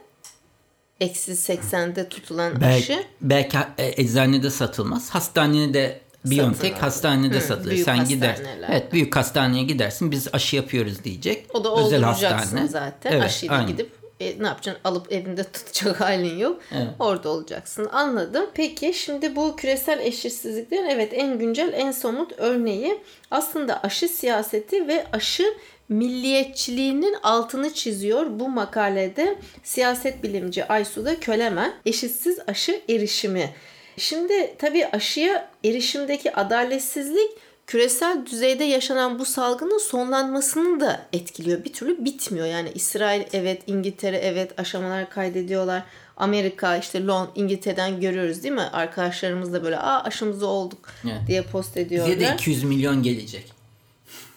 Eksi 1.00 1.32
80'de 1.32 2.10
tutulan 2.10 2.62
Belki, 2.62 2.94
aşı. 2.94 3.04
belki 3.22 3.58
e, 3.78 4.02
eczanede 4.02 4.50
satılmaz. 4.50 5.10
Hastanede 5.10 6.00
Biontech 6.26 6.76
hastanede 6.76 7.38
Hı, 7.38 7.42
satılır. 7.42 7.78
Sen 7.78 8.06
gider. 8.06 8.30
hastaneler. 8.30 8.68
Evet, 8.72 8.94
büyük 8.94 9.16
hastaneye 9.16 9.64
gidersin. 9.64 10.12
Biz 10.12 10.28
aşı 10.34 10.56
yapıyoruz 10.56 11.04
diyecek. 11.04 11.46
O 11.54 11.64
da 11.64 11.86
Özel 11.86 12.02
hastane. 12.02 12.68
zaten. 12.68 13.12
Evet, 13.12 13.24
Aşıyla 13.24 13.56
aynen. 13.56 13.68
gidip 13.68 13.92
e, 14.20 14.44
ne 14.44 14.48
yapacaksın? 14.48 14.82
Alıp 14.84 15.12
evinde 15.12 15.44
tutacak 15.54 16.02
halin 16.02 16.38
yok. 16.38 16.62
Evet. 16.72 16.88
Orada 17.00 17.30
olacaksın. 17.30 17.90
Anladım. 17.92 18.46
Peki 18.54 18.94
şimdi 18.94 19.36
bu 19.36 19.56
küresel 19.56 20.00
eşitsizliklerin 20.00 20.86
evet 20.90 21.10
en 21.14 21.40
güncel, 21.40 21.74
en 21.74 21.92
somut 21.92 22.32
örneği 22.38 22.98
aslında 23.32 23.80
aşı 23.84 24.08
siyaseti 24.08 24.88
ve 24.88 25.06
aşı 25.12 25.46
milliyetçiliğinin 25.90 27.16
altını 27.24 27.74
çiziyor 27.74 28.26
bu 28.40 28.50
makalede 28.50 29.36
siyaset 29.64 30.24
bilimci 30.24 30.66
Aysuda 30.68 31.20
Kölemen 31.20 31.74
eşitsiz 31.86 32.40
aşı 32.48 32.82
erişimi. 32.90 33.50
Şimdi 33.98 34.56
tabii 34.58 34.86
aşıya 34.86 35.50
erişimdeki 35.66 36.36
adaletsizlik 36.36 37.32
küresel 37.68 38.26
düzeyde 38.26 38.64
yaşanan 38.64 39.20
bu 39.20 39.26
salgının 39.26 39.78
sonlanmasını 39.78 40.80
da 40.80 41.06
etkiliyor. 41.14 41.64
Bir 41.64 41.74
türlü 41.74 42.06
bitmiyor. 42.06 42.46
Yani 42.46 42.72
İsrail 42.76 43.24
evet, 43.34 43.62
İngiltere 43.68 44.18
evet 44.18 44.60
aşamalar 44.60 45.10
kaydediyorlar. 45.10 45.84
Amerika 46.18 46.78
işte 46.78 47.06
Londra, 47.06 47.32
İngiltere'den 47.36 48.02
görüyoruz 48.02 48.44
değil 48.44 48.54
mi? 48.54 48.62
Arkadaşlarımız 48.62 49.54
da 49.54 49.64
böyle 49.64 49.78
aa 49.78 50.04
aşımızı 50.04 50.48
olduk 50.48 50.90
Evet. 51.04 51.22
diye 51.28 51.42
post 51.42 51.70
Bize 51.76 51.90
de 51.90 51.96
ediyorlar. 51.96 52.34
200 52.34 52.64
milyon 52.64 53.04
gelecek. 53.04 53.54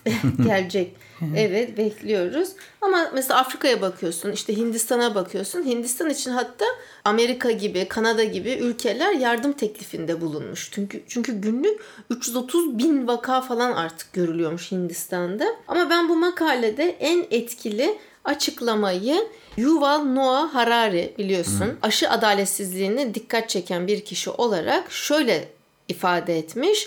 Gelecek. 0.45 1.06
Evet 1.37 1.79
bekliyoruz. 1.79 2.49
Ama 2.81 3.11
mesela 3.15 3.41
Afrika'ya 3.41 3.81
bakıyorsun, 3.81 4.33
işte 4.33 4.57
Hindistan'a 4.57 5.15
bakıyorsun. 5.15 5.63
Hindistan 5.65 6.11
için 6.11 6.31
hatta 6.31 6.65
Amerika 7.05 7.51
gibi, 7.51 7.89
Kanada 7.89 8.25
gibi 8.25 8.51
ülkeler 8.51 9.13
yardım 9.13 9.53
teklifinde 9.53 10.21
bulunmuş. 10.21 10.69
Çünkü 10.73 11.03
çünkü 11.09 11.41
günlük 11.41 11.81
330 12.11 12.79
bin 12.79 13.07
vaka 13.07 13.41
falan 13.41 13.73
artık 13.73 14.13
görülüyormuş 14.13 14.73
Hindistan'da. 14.73 15.47
Ama 15.69 15.91
ben 15.91 16.09
bu 16.09 16.17
makalede 16.17 16.97
en 17.01 17.27
etkili 17.31 17.99
açıklamayı 18.25 19.29
Yuval 19.57 20.05
Noah 20.05 20.55
Harari 20.55 21.15
biliyorsun 21.19 21.75
aşı 21.83 22.11
adaletsizliğine 22.11 23.15
dikkat 23.15 23.49
çeken 23.49 23.87
bir 23.87 24.05
kişi 24.05 24.31
olarak 24.31 24.93
şöyle 24.93 25.49
ifade 25.89 26.39
etmiş. 26.39 26.87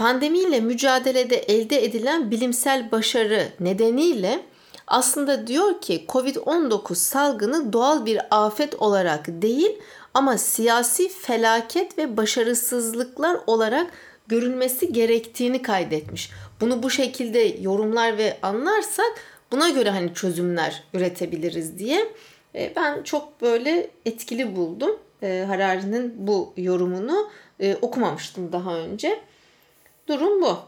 Pandemiyle 0.00 0.60
mücadelede 0.60 1.36
elde 1.36 1.84
edilen 1.84 2.30
bilimsel 2.30 2.90
başarı 2.92 3.48
nedeniyle 3.60 4.40
aslında 4.86 5.46
diyor 5.46 5.80
ki 5.80 6.04
Covid-19 6.08 6.94
salgını 6.94 7.72
doğal 7.72 8.06
bir 8.06 8.20
afet 8.30 8.74
olarak 8.74 9.26
değil 9.28 9.78
ama 10.14 10.38
siyasi 10.38 11.08
felaket 11.08 11.98
ve 11.98 12.16
başarısızlıklar 12.16 13.36
olarak 13.46 13.90
görülmesi 14.28 14.92
gerektiğini 14.92 15.62
kaydetmiş. 15.62 16.30
Bunu 16.60 16.82
bu 16.82 16.90
şekilde 16.90 17.38
yorumlar 17.60 18.18
ve 18.18 18.36
anlarsak 18.42 19.12
buna 19.52 19.70
göre 19.70 19.90
hani 19.90 20.14
çözümler 20.14 20.84
üretebiliriz 20.94 21.78
diye. 21.78 22.12
E, 22.54 22.72
Ben 22.76 23.02
çok 23.02 23.42
böyle 23.42 23.90
etkili 24.06 24.56
buldum 24.56 24.98
e, 25.22 25.44
Harari'nin 25.48 26.14
bu 26.18 26.52
yorumunu. 26.56 27.30
E, 27.60 27.76
Okumamıştım 27.76 28.52
daha 28.52 28.76
önce. 28.76 29.20
Durum 30.10 30.42
bu. 30.42 30.58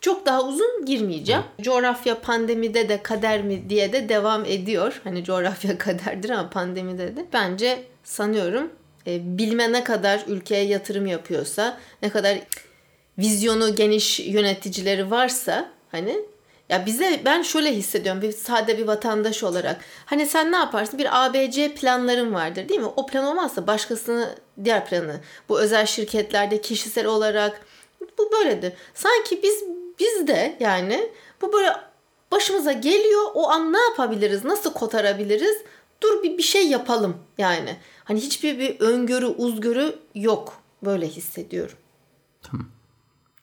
Çok 0.00 0.26
daha 0.26 0.42
uzun 0.44 0.86
girmeyeceğim. 0.86 1.42
Coğrafya 1.60 2.20
pandemide 2.20 2.88
de 2.88 3.02
kader 3.02 3.42
mi 3.42 3.70
diye 3.70 3.92
de 3.92 4.08
devam 4.08 4.44
ediyor. 4.44 5.00
Hani 5.04 5.24
coğrafya 5.24 5.78
kaderdir 5.78 6.30
ama 6.30 6.50
pandemide 6.50 7.16
de. 7.16 7.26
Bence 7.32 7.84
sanıyorum 8.04 8.70
e, 9.06 9.38
bilime 9.38 9.72
ne 9.72 9.84
kadar 9.84 10.24
ülkeye 10.26 10.64
yatırım 10.64 11.06
yapıyorsa, 11.06 11.78
ne 12.02 12.08
kadar 12.08 12.38
vizyonu 13.18 13.74
geniş 13.74 14.20
yöneticileri 14.20 15.10
varsa 15.10 15.70
hani 15.90 16.20
ya 16.68 16.86
bize 16.86 17.20
ben 17.24 17.42
şöyle 17.42 17.76
hissediyorum 17.76 18.22
bir 18.22 18.32
sade 18.32 18.78
bir 18.78 18.86
vatandaş 18.86 19.42
olarak. 19.42 19.80
Hani 20.06 20.26
sen 20.26 20.52
ne 20.52 20.56
yaparsın? 20.56 20.98
Bir 20.98 21.24
ABC 21.24 21.74
planların 21.74 22.34
vardır 22.34 22.68
değil 22.68 22.80
mi? 22.80 22.86
O 22.96 23.06
plan 23.06 23.24
olmazsa 23.24 23.66
başkasını 23.66 24.34
diğer 24.64 24.86
planı. 24.86 25.20
Bu 25.48 25.60
özel 25.60 25.86
şirketlerde 25.86 26.60
kişisel 26.60 27.06
olarak 27.06 27.60
bu 28.22 28.32
böyledir. 28.32 28.72
Sanki 28.94 29.42
biz 29.42 29.64
biz 29.98 30.26
de 30.26 30.56
yani 30.60 31.10
bu 31.42 31.52
böyle 31.52 31.72
başımıza 32.32 32.72
geliyor. 32.72 33.22
O 33.34 33.48
an 33.48 33.72
ne 33.72 33.78
yapabiliriz? 33.78 34.44
Nasıl 34.44 34.72
kotarabiliriz? 34.72 35.62
Dur 36.02 36.22
bir 36.22 36.38
bir 36.38 36.42
şey 36.42 36.68
yapalım 36.68 37.16
yani. 37.38 37.76
Hani 38.04 38.20
hiçbir 38.20 38.58
bir 38.58 38.80
öngörü, 38.80 39.26
uzgörü 39.26 39.98
yok. 40.14 40.62
Böyle 40.84 41.08
hissediyorum. 41.08 41.76
Tamam. 42.42 42.66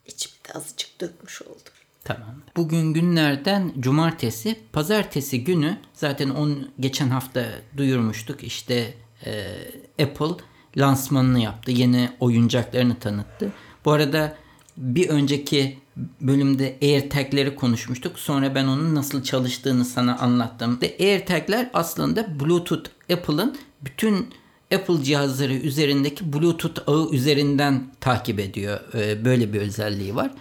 İçimi 0.05 0.33
de 0.47 0.57
azıcık 0.57 1.01
dökmüş 1.01 1.41
oldum. 1.41 1.73
Tamam. 2.03 2.41
Bugün 2.55 2.93
günlerden 2.93 3.73
cumartesi, 3.79 4.59
pazartesi 4.73 5.43
günü 5.43 5.77
zaten 5.93 6.29
on 6.29 6.69
geçen 6.79 7.09
hafta 7.09 7.45
duyurmuştuk. 7.77 8.43
İşte 8.43 8.93
e, 9.25 9.57
Apple 10.03 10.43
lansmanını 10.77 11.39
yaptı. 11.39 11.71
Yeni 11.71 12.09
oyuncaklarını 12.19 12.99
tanıttı. 12.99 13.51
Bu 13.85 13.91
arada 13.91 14.35
bir 14.79 15.09
önceki 15.09 15.77
bölümde 16.21 16.77
AirTag'leri 16.81 17.55
konuşmuştuk. 17.55 18.19
Sonra 18.19 18.55
ben 18.55 18.65
onun 18.65 18.95
nasıl 18.95 19.23
çalıştığını 19.23 19.85
sana 19.85 20.17
anlattım. 20.17 20.79
Ve 20.81 20.95
AirTag'ler 20.99 21.69
aslında 21.73 22.39
Bluetooth 22.39 22.89
Apple'ın 23.13 23.57
bütün 23.81 24.27
Apple 24.73 25.03
cihazları 25.03 25.53
üzerindeki 25.53 26.33
Bluetooth 26.33 26.81
ağı 26.87 27.09
üzerinden 27.11 27.83
takip 27.99 28.39
ediyor. 28.39 28.79
Ee, 28.93 29.25
Böyle 29.25 29.53
bir 29.53 29.61
özelliği 29.61 30.15
var. 30.15 30.31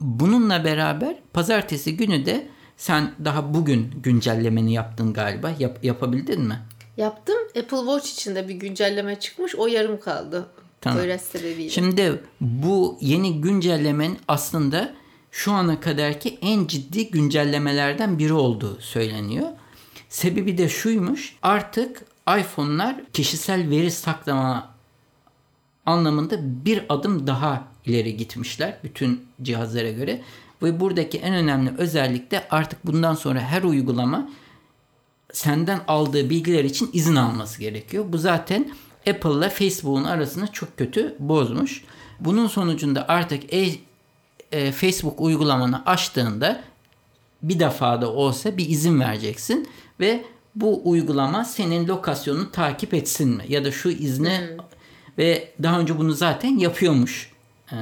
Bununla 0.00 0.64
beraber 0.64 1.16
pazartesi 1.32 1.96
günü 1.96 2.26
de 2.26 2.48
sen 2.76 3.12
daha 3.24 3.54
bugün 3.54 3.90
güncellemeni 4.02 4.72
yaptın 4.72 5.12
galiba. 5.12 5.52
Yap, 5.58 5.78
yapabildin 5.84 6.40
mi? 6.40 6.58
Yaptım. 6.96 7.36
Apple 7.48 7.78
Watch 7.78 8.12
için 8.12 8.34
de 8.34 8.48
bir 8.48 8.54
güncelleme 8.54 9.20
çıkmış. 9.20 9.54
O 9.54 9.66
yarım 9.66 10.00
kaldı. 10.00 10.46
Tamam. 10.80 10.98
Poyraz 10.98 11.20
sebebiyle. 11.20 11.70
Şimdi 11.70 12.22
bu 12.40 12.98
yeni 13.00 13.40
güncellemenin 13.40 14.18
aslında 14.28 14.94
şu 15.30 15.52
ana 15.52 15.80
kadarki 15.80 16.38
en 16.42 16.66
ciddi 16.66 17.10
güncellemelerden 17.10 18.18
biri 18.18 18.32
olduğu 18.32 18.80
söyleniyor. 18.80 19.48
Sebebi 20.08 20.58
de 20.58 20.68
şuymuş. 20.68 21.36
Artık 21.42 22.04
iPhone'lar 22.38 22.96
kişisel 23.12 23.70
veri 23.70 23.90
saklama 23.90 24.74
anlamında 25.86 26.64
bir 26.64 26.82
adım 26.88 27.26
daha 27.26 27.68
ileri 27.86 28.16
gitmişler 28.16 28.78
bütün 28.84 29.26
cihazlara 29.42 29.90
göre. 29.90 30.22
Ve 30.62 30.80
buradaki 30.80 31.18
en 31.18 31.34
önemli 31.34 31.70
özellik 31.78 32.30
de 32.30 32.48
artık 32.50 32.86
bundan 32.86 33.14
sonra 33.14 33.40
her 33.40 33.62
uygulama 33.62 34.30
senden 35.32 35.80
aldığı 35.88 36.30
bilgiler 36.30 36.64
için 36.64 36.90
izin 36.92 37.16
alması 37.16 37.60
gerekiyor. 37.60 38.04
Bu 38.08 38.18
zaten 38.18 38.70
Apple 39.10 39.30
ile 39.38 39.48
Facebook'un 39.50 40.04
arasını 40.04 40.52
çok 40.52 40.76
kötü 40.76 41.16
bozmuş. 41.18 41.84
Bunun 42.20 42.46
sonucunda 42.46 43.08
artık 43.08 43.54
e, 43.54 43.68
e, 44.52 44.72
Facebook 44.72 45.20
uygulamanı 45.20 45.86
açtığında 45.86 46.60
bir 47.42 47.58
defa 47.58 48.02
da 48.02 48.12
olsa 48.12 48.56
bir 48.56 48.68
izin 48.68 49.00
vereceksin 49.00 49.68
ve 50.00 50.24
bu 50.54 50.90
uygulama 50.90 51.44
senin 51.44 51.88
lokasyonunu 51.88 52.50
takip 52.52 52.94
etsin 52.94 53.36
mi? 53.36 53.44
Ya 53.48 53.64
da 53.64 53.72
şu 53.72 53.88
izni 53.88 54.38
hmm. 54.38 54.64
ve 55.18 55.48
daha 55.62 55.80
önce 55.80 55.98
bunu 55.98 56.12
zaten 56.12 56.58
yapıyormuş 56.58 57.32
e, 57.72 57.76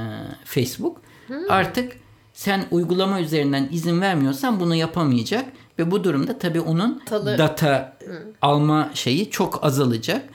Facebook. 0.44 0.96
Hmm. 1.26 1.50
Artık 1.50 1.92
sen 2.32 2.64
uygulama 2.70 3.20
üzerinden 3.20 3.68
izin 3.72 4.00
vermiyorsan 4.00 4.60
bunu 4.60 4.74
yapamayacak 4.74 5.44
ve 5.78 5.90
bu 5.90 6.04
durumda 6.04 6.38
tabii 6.38 6.60
onun 6.60 7.02
Talı. 7.06 7.38
data 7.38 7.96
hmm. 8.04 8.14
alma 8.42 8.90
şeyi 8.94 9.30
çok 9.30 9.64
azalacak. 9.64 10.33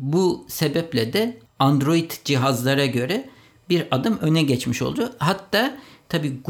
Bu 0.00 0.44
sebeple 0.48 1.12
de 1.12 1.38
Android 1.58 2.10
cihazlara 2.24 2.86
göre 2.86 3.28
bir 3.68 3.86
adım 3.90 4.18
öne 4.18 4.42
geçmiş 4.42 4.82
oldu. 4.82 5.12
Hatta 5.18 5.76
tabii 6.08 6.40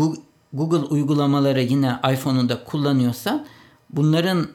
Google 0.52 0.86
uygulamaları 0.86 1.62
yine 1.62 1.96
iPhone'unda 2.12 2.64
kullanıyorsan 2.64 3.46
bunların 3.90 4.48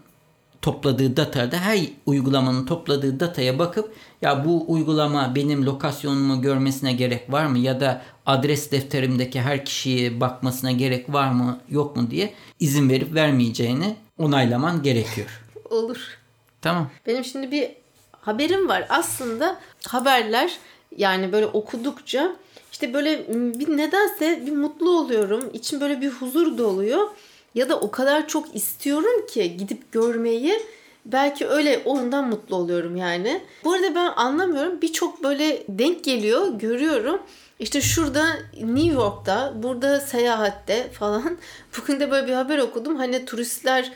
topladığı 0.61 1.17
datada 1.17 1.57
her 1.57 1.79
uygulamanın 2.05 2.65
topladığı 2.65 3.19
dataya 3.19 3.59
bakıp 3.59 3.95
ya 4.21 4.45
bu 4.45 4.71
uygulama 4.71 5.35
benim 5.35 5.65
lokasyonumu 5.65 6.41
görmesine 6.41 6.93
gerek 6.93 7.31
var 7.31 7.45
mı 7.45 7.57
ya 7.59 7.79
da 7.79 8.01
adres 8.25 8.71
defterimdeki 8.71 9.41
her 9.41 9.65
kişiye 9.65 10.21
bakmasına 10.21 10.71
gerek 10.71 11.13
var 11.13 11.31
mı 11.31 11.59
yok 11.69 11.95
mu 11.95 12.11
diye 12.11 12.33
izin 12.59 12.89
verip 12.89 13.13
vermeyeceğini 13.13 13.95
onaylaman 14.17 14.83
gerekiyor. 14.83 15.43
Olur. 15.69 16.17
Tamam. 16.61 16.89
Benim 17.07 17.23
şimdi 17.23 17.51
bir 17.51 17.80
haberim 18.21 18.69
var. 18.69 18.85
Aslında 18.89 19.57
haberler 19.87 20.57
yani 20.97 21.31
böyle 21.31 21.45
okudukça 21.45 22.35
işte 22.71 22.93
böyle 22.93 23.27
bir 23.59 23.77
nedense 23.77 24.43
bir 24.45 24.51
mutlu 24.51 24.99
oluyorum. 24.99 25.49
İçim 25.53 25.81
böyle 25.81 26.01
bir 26.01 26.09
huzur 26.09 26.57
doluyor. 26.57 27.07
Ya 27.55 27.69
da 27.69 27.79
o 27.79 27.91
kadar 27.91 28.27
çok 28.27 28.55
istiyorum 28.55 29.25
ki 29.27 29.57
gidip 29.57 29.91
görmeyi. 29.91 30.59
Belki 31.05 31.47
öyle 31.47 31.81
ondan 31.85 32.29
mutlu 32.29 32.55
oluyorum 32.55 32.95
yani. 32.95 33.41
Bu 33.63 33.73
arada 33.73 33.95
ben 33.95 34.11
anlamıyorum. 34.15 34.81
Birçok 34.81 35.23
böyle 35.23 35.63
denk 35.69 36.03
geliyor, 36.03 36.47
görüyorum. 36.59 37.21
İşte 37.59 37.81
şurada 37.81 38.25
New 38.61 38.93
York'ta, 38.93 39.53
burada 39.55 39.99
seyahatte 39.99 40.91
falan. 40.91 41.37
Bugün 41.77 41.99
de 41.99 42.11
böyle 42.11 42.27
bir 42.27 42.33
haber 42.33 42.57
okudum. 42.57 42.95
Hani 42.95 43.25
turistler 43.25 43.91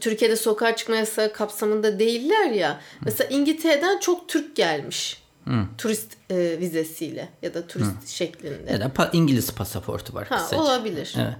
Türkiye'de 0.00 0.36
sokağa 0.36 0.76
çıkma 0.76 0.96
yasağı 0.96 1.32
kapsamında 1.32 1.98
değiller 1.98 2.50
ya. 2.50 2.80
Mesela 3.04 3.30
İngiltere'den 3.30 3.98
çok 3.98 4.28
Türk 4.28 4.56
gelmiş. 4.56 5.22
Hı. 5.44 5.64
Turist 5.78 6.12
e, 6.30 6.56
vizesiyle 6.60 7.28
ya 7.42 7.54
da 7.54 7.66
turist 7.66 8.02
Hı. 8.02 8.08
şeklinde. 8.08 8.72
Ya 8.72 8.80
da 8.80 8.84
pa- 8.84 9.10
İngiliz 9.12 9.54
pasaportu 9.54 10.14
var. 10.14 10.26
Ha, 10.28 10.36
kısaca. 10.36 10.62
olabilir. 10.62 11.14
Evet. 11.18 11.34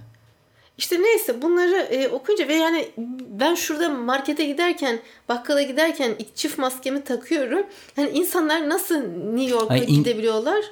İşte 0.77 1.01
neyse 1.03 1.41
bunları 1.41 1.75
e, 1.75 2.07
okuyunca 2.07 2.47
ve 2.47 2.53
yani 2.53 2.87
ben 3.29 3.55
şurada 3.55 3.89
markete 3.89 4.45
giderken, 4.45 4.99
bakkala 5.29 5.61
giderken 5.61 6.15
çift 6.35 6.57
maskemi 6.57 7.03
takıyorum. 7.03 7.65
Yani 7.97 8.09
insanlar 8.09 8.69
nasıl 8.69 8.95
New 9.33 9.51
York'a 9.51 9.77
gidebiliyorlar? 9.77 10.63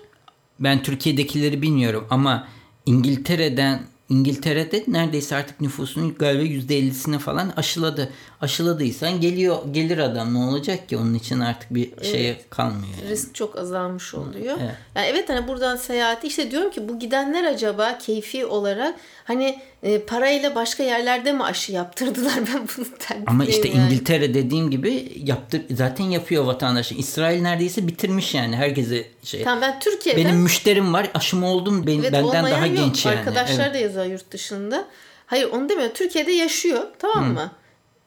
Ben 0.59 0.83
Türkiye'dekileri 0.83 1.61
bilmiyorum 1.61 2.07
ama 2.09 2.47
İngiltere'den 2.85 3.81
İngiltere'de 4.09 4.83
neredeyse 4.87 5.35
artık 5.35 5.61
nüfusunun 5.61 6.15
galiba 6.19 6.43
%50'sini 6.43 7.19
falan 7.19 7.53
aşıladı. 7.55 8.09
Aşıladıysan 8.41 9.21
geliyor 9.21 9.57
gelir 9.71 9.97
adam 9.97 10.33
ne 10.33 10.37
olacak 10.37 10.89
ki 10.89 10.97
onun 10.97 11.13
için 11.13 11.39
artık 11.39 11.73
bir 11.75 11.93
evet. 11.93 12.05
şeye 12.05 12.41
kalmıyor. 12.49 12.93
Yani. 13.01 13.11
Risk 13.11 13.35
çok 13.35 13.57
azalmış 13.57 14.13
oluyor. 14.13 14.57
Evet. 14.61 14.75
Yani 14.95 15.07
evet 15.07 15.29
hani 15.29 15.47
buradan 15.47 15.75
seyahati 15.75 16.27
işte 16.27 16.51
diyorum 16.51 16.71
ki 16.71 16.89
bu 16.89 16.99
gidenler 16.99 17.43
acaba 17.43 17.97
keyfi 17.97 18.45
olarak 18.45 18.95
hani 19.23 19.59
e, 19.83 19.99
parayla 19.99 20.55
başka 20.55 20.83
yerlerde 20.83 21.31
mi 21.33 21.43
aşı 21.43 21.71
yaptırdılar 21.71 22.33
ben 22.53 22.67
bunu 22.77 22.85
Ama 23.27 23.45
işte 23.45 23.67
yani. 23.67 23.85
İngiltere 23.85 24.33
dediğim 24.33 24.71
gibi 24.71 25.11
yaptır 25.23 25.61
zaten 25.71 26.05
yapıyor 26.05 26.45
vatandaşı. 26.45 26.95
İsrail 26.95 27.41
neredeyse 27.41 27.87
bitirmiş 27.87 28.33
yani 28.33 28.55
herkese 28.55 29.05
şey. 29.23 29.43
Tamam 29.43 29.61
ben 29.61 29.79
Türkiye'den 29.79 30.25
Benim 30.25 30.37
müşterim 30.37 30.93
var. 30.93 31.09
Aşım 31.13 31.43
oldum 31.43 31.87
ben, 31.87 31.99
evet, 31.99 32.13
benden 32.13 32.45
daha 32.45 32.65
yok. 32.65 32.77
genç 32.77 33.05
yani. 33.05 33.17
Arkadaşlar 33.17 33.65
evet. 33.65 33.73
da 33.73 33.77
yazıyor 33.77 34.05
yurt 34.05 34.31
dışında. 34.31 34.87
Hayır 35.25 35.49
onu 35.51 35.69
demiyor. 35.69 35.89
Türkiye'de 35.89 36.31
yaşıyor 36.31 36.81
tamam 36.99 37.33
mı? 37.33 37.41
Hı. 37.41 37.49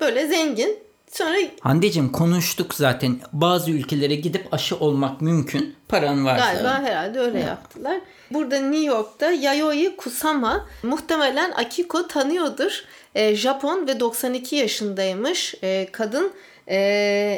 Böyle 0.01 0.27
zengin 0.27 0.79
Sonra 1.13 1.37
Hande'cim 1.61 2.13
konuştuk 2.13 2.75
zaten. 2.75 3.21
Bazı 3.33 3.71
ülkelere 3.71 4.15
gidip 4.15 4.55
aşı 4.55 4.77
olmak 4.77 5.21
mümkün. 5.21 5.77
Paran 5.89 6.25
varsa. 6.25 6.53
Galiba 6.53 6.83
herhalde 6.83 7.21
öyle 7.21 7.39
evet. 7.39 7.49
yaptılar. 7.49 8.01
Burada 8.31 8.57
New 8.61 8.87
York'ta 8.87 9.31
Yayoi 9.31 9.97
Kusama 9.97 10.67
muhtemelen 10.83 11.51
Akiko 11.51 12.09
tanıyordur. 12.09 12.85
E, 13.15 13.35
Japon 13.37 13.87
ve 13.87 14.01
92 14.01 14.57
yaşındaymış. 14.57 15.55
E, 15.63 15.89
kadın 15.93 16.33
e, 16.69 16.77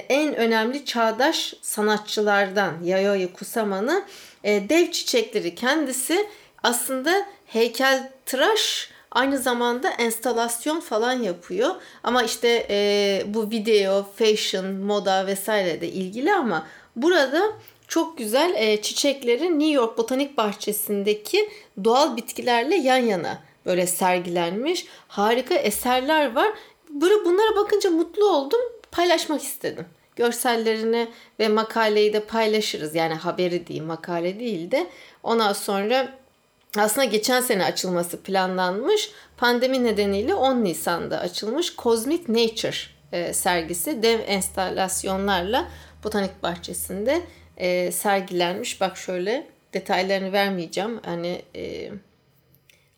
en 0.09 0.35
önemli 0.35 0.85
çağdaş 0.85 1.55
sanatçılardan 1.63 2.73
Yayoi 2.85 3.33
Kusama'nın 3.33 4.05
e, 4.45 4.69
dev 4.69 4.91
çiçekleri 4.91 5.55
kendisi 5.55 6.27
aslında 6.63 7.27
heykel 7.47 8.11
tıraş 8.27 8.94
Aynı 9.15 9.39
zamanda 9.39 9.91
enstalasyon 9.91 10.81
falan 10.81 11.13
yapıyor. 11.13 11.75
Ama 12.03 12.23
işte 12.23 12.67
e, 12.71 13.23
bu 13.27 13.51
video, 13.51 14.07
fashion, 14.17 14.67
moda 14.67 15.27
vesaire 15.27 15.81
de 15.81 15.89
ilgili 15.89 16.35
ama 16.35 16.67
burada 16.97 17.43
çok 17.89 18.19
güzel 18.19 18.55
e, 18.57 18.83
çiçekleri 18.83 19.59
New 19.59 19.73
York 19.73 19.99
Botanik 19.99 20.37
Bahçesi'ndeki 20.37 21.49
doğal 21.85 22.17
bitkilerle 22.17 22.77
yan 22.77 22.97
yana 22.97 23.39
böyle 23.67 23.87
sergilenmiş. 23.87 24.87
Harika 25.09 25.55
eserler 25.55 26.35
var. 26.35 26.49
Böyle 26.91 27.25
bunlara 27.25 27.57
bakınca 27.57 27.91
mutlu 27.91 28.25
oldum. 28.31 28.61
Paylaşmak 28.93 29.43
istedim. 29.43 29.87
Görsellerini 30.17 31.09
ve 31.41 31.49
makaleyi 31.49 32.13
de 32.13 32.21
paylaşırız. 32.21 32.95
Yani 32.95 33.15
haberi 33.15 33.67
değil, 33.67 33.83
makale 33.83 34.41
değil 34.41 34.71
de. 34.71 34.87
Ondan 35.23 35.53
sonra 35.53 36.09
aslında 36.79 37.05
geçen 37.05 37.41
sene 37.41 37.65
açılması 37.65 38.23
planlanmış. 38.23 39.11
Pandemi 39.37 39.85
nedeniyle 39.85 40.35
10 40.35 40.65
Nisan'da 40.65 41.19
açılmış 41.19 41.77
Cosmic 41.77 42.23
Nature 42.29 42.77
e, 43.13 43.33
sergisi 43.33 44.03
dev 44.03 44.21
enstalasyonlarla 44.27 45.69
Botanik 46.05 46.43
Bahçesi'nde 46.43 47.21
e, 47.57 47.93
sergilenmiş. 47.93 48.81
Bak 48.81 48.97
şöyle 48.97 49.47
detaylarını 49.75 50.33
vermeyeceğim. 50.33 51.01
Hani 51.05 51.43
e, 51.57 51.91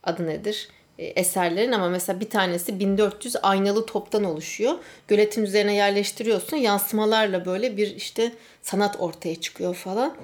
adı 0.03 0.27
nedir? 0.27 0.69
E, 0.99 1.05
eserlerin 1.07 1.73
ama 1.73 1.89
mesela 1.89 2.21
bir 2.21 2.31
tanesi 2.31 2.81
1400 2.81 3.37
aynalı 3.43 3.87
toptan 3.87 4.25
oluşuyor. 4.25 4.75
Göletin 5.09 5.43
üzerine 5.43 5.75
yerleştiriyorsun. 5.75 6.57
Yansımalarla 6.57 7.47
böyle 7.47 7.77
bir 7.77 7.97
işte 7.97 8.33
sanat 8.63 8.97
ortaya 9.01 9.41
çıkıyor 9.41 9.75
falan. 9.75 10.17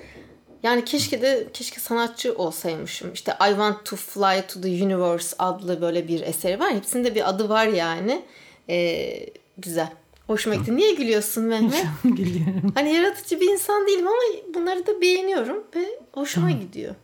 Yani 0.62 0.85
keşke 0.85 1.22
de 1.22 1.48
keşke 1.53 1.81
sanatçı 1.81 2.35
olsaymışım. 2.35 3.12
İşte 3.12 3.33
I 3.33 3.48
Want 3.48 3.85
to 3.85 3.96
Fly 3.96 4.46
to 4.46 4.61
the 4.61 4.85
Universe 4.85 5.37
adlı 5.38 5.81
böyle 5.81 6.09
bir 6.09 6.20
eseri 6.20 6.61
var. 6.61 6.75
Hepsinde 6.75 7.14
bir 7.14 7.29
adı 7.29 7.48
var 7.48 7.66
yani. 7.66 8.25
Ee, 8.70 9.27
güzel. 9.59 9.92
Hoşuma 10.27 10.57
gitti. 10.57 10.77
Niye 10.77 10.94
gülüyorsun 10.94 11.44
Mehmet? 11.44 11.87
Gülüyorum. 12.05 12.72
Hani 12.75 12.94
yaratıcı 12.94 13.40
bir 13.40 13.53
insan 13.53 13.87
değilim 13.87 14.07
ama 14.07 14.55
bunları 14.55 14.87
da 14.87 15.01
beğeniyorum 15.01 15.64
ve 15.77 15.87
hoşuma 16.12 16.48
tamam. 16.48 16.61
gidiyor. 16.62 16.94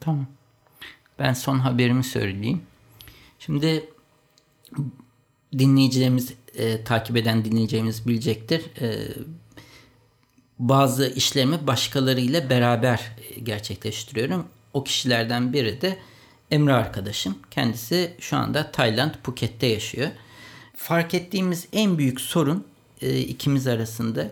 Tamam. 0.00 0.26
Ben 1.18 1.32
son 1.32 1.58
haberimi 1.58 2.04
söyleyeyim. 2.04 2.62
Şimdi 3.38 3.90
dinleyicilerimiz, 5.58 6.32
e, 6.54 6.84
takip 6.84 7.16
eden 7.16 7.44
dinleyeceğimiz 7.44 8.06
bilecektir. 8.06 8.62
E, 8.80 9.08
bazı 10.58 11.06
işlerimi 11.06 11.66
başkalarıyla 11.66 12.50
beraber 12.50 13.16
e, 13.36 13.40
gerçekleştiriyorum. 13.40 14.46
O 14.72 14.84
kişilerden 14.84 15.52
biri 15.52 15.80
de 15.80 15.98
Emre 16.50 16.72
arkadaşım. 16.72 17.38
Kendisi 17.50 18.14
şu 18.20 18.36
anda 18.36 18.72
Tayland 18.72 19.14
Phuket'te 19.22 19.66
yaşıyor. 19.66 20.08
Fark 20.76 21.14
ettiğimiz 21.14 21.68
en 21.72 21.98
büyük 21.98 22.20
sorun 22.20 22.64
e, 23.02 23.18
ikimiz 23.18 23.66
arasında 23.66 24.30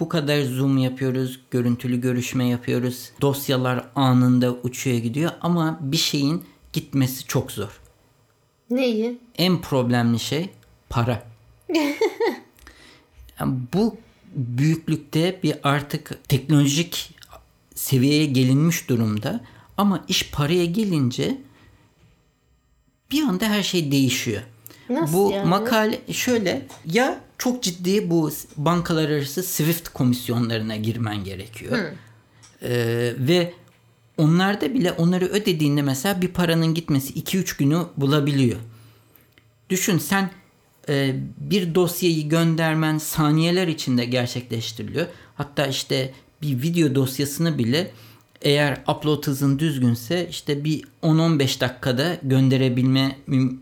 bu 0.00 0.08
kadar 0.08 0.42
zoom 0.42 0.78
yapıyoruz, 0.78 1.40
görüntülü 1.50 2.00
görüşme 2.00 2.48
yapıyoruz. 2.48 3.10
Dosyalar 3.20 3.84
anında 3.94 4.52
uçuyor 4.52 4.98
gidiyor 4.98 5.30
ama 5.40 5.78
bir 5.80 5.96
şeyin 5.96 6.44
gitmesi 6.72 7.24
çok 7.24 7.52
zor. 7.52 7.80
Neyi? 8.70 9.18
En 9.38 9.60
problemli 9.60 10.18
şey 10.18 10.50
para. 10.90 11.22
yani 13.40 13.58
bu 13.74 13.96
büyüklükte 14.34 15.40
bir 15.42 15.54
artık 15.62 16.28
teknolojik 16.28 17.14
seviyeye 17.74 18.26
gelinmiş 18.26 18.88
durumda 18.88 19.40
ama 19.76 20.04
iş 20.08 20.30
paraya 20.30 20.64
gelince 20.64 21.38
bir 23.10 23.22
anda 23.22 23.48
her 23.48 23.62
şey 23.62 23.92
değişiyor. 23.92 24.42
Nasıl 24.90 25.14
bu 25.14 25.30
yani? 25.30 25.48
makale 25.48 26.00
şöyle 26.12 26.66
ya 26.86 27.20
çok 27.38 27.62
ciddi 27.62 28.10
bu 28.10 28.30
bankalar 28.56 29.10
arası 29.10 29.42
SWIFT 29.42 29.88
komisyonlarına 29.88 30.76
girmen 30.76 31.24
gerekiyor. 31.24 31.78
Ee, 32.62 33.14
ve 33.18 33.54
onlarda 34.18 34.74
bile 34.74 34.92
onları 34.92 35.26
ödediğinde 35.26 35.82
mesela 35.82 36.22
bir 36.22 36.28
paranın 36.28 36.74
gitmesi 36.74 37.12
2-3 37.12 37.58
günü 37.58 37.82
bulabiliyor. 37.96 38.58
Düşün 39.70 39.98
sen 39.98 40.30
e, 40.88 41.14
bir 41.36 41.74
dosyayı 41.74 42.28
göndermen 42.28 42.98
saniyeler 42.98 43.68
içinde 43.68 44.04
gerçekleştiriliyor. 44.04 45.06
Hatta 45.34 45.66
işte 45.66 46.12
bir 46.42 46.62
video 46.62 46.94
dosyasını 46.94 47.58
bile 47.58 47.90
eğer 48.42 48.80
upload 48.88 49.26
hızın 49.26 49.58
düzgünse 49.58 50.28
işte 50.30 50.64
bir 50.64 50.84
10-15 51.02 51.60
dakikada 51.60 52.16
gönderebilme 52.22 53.16
müm- 53.28 53.56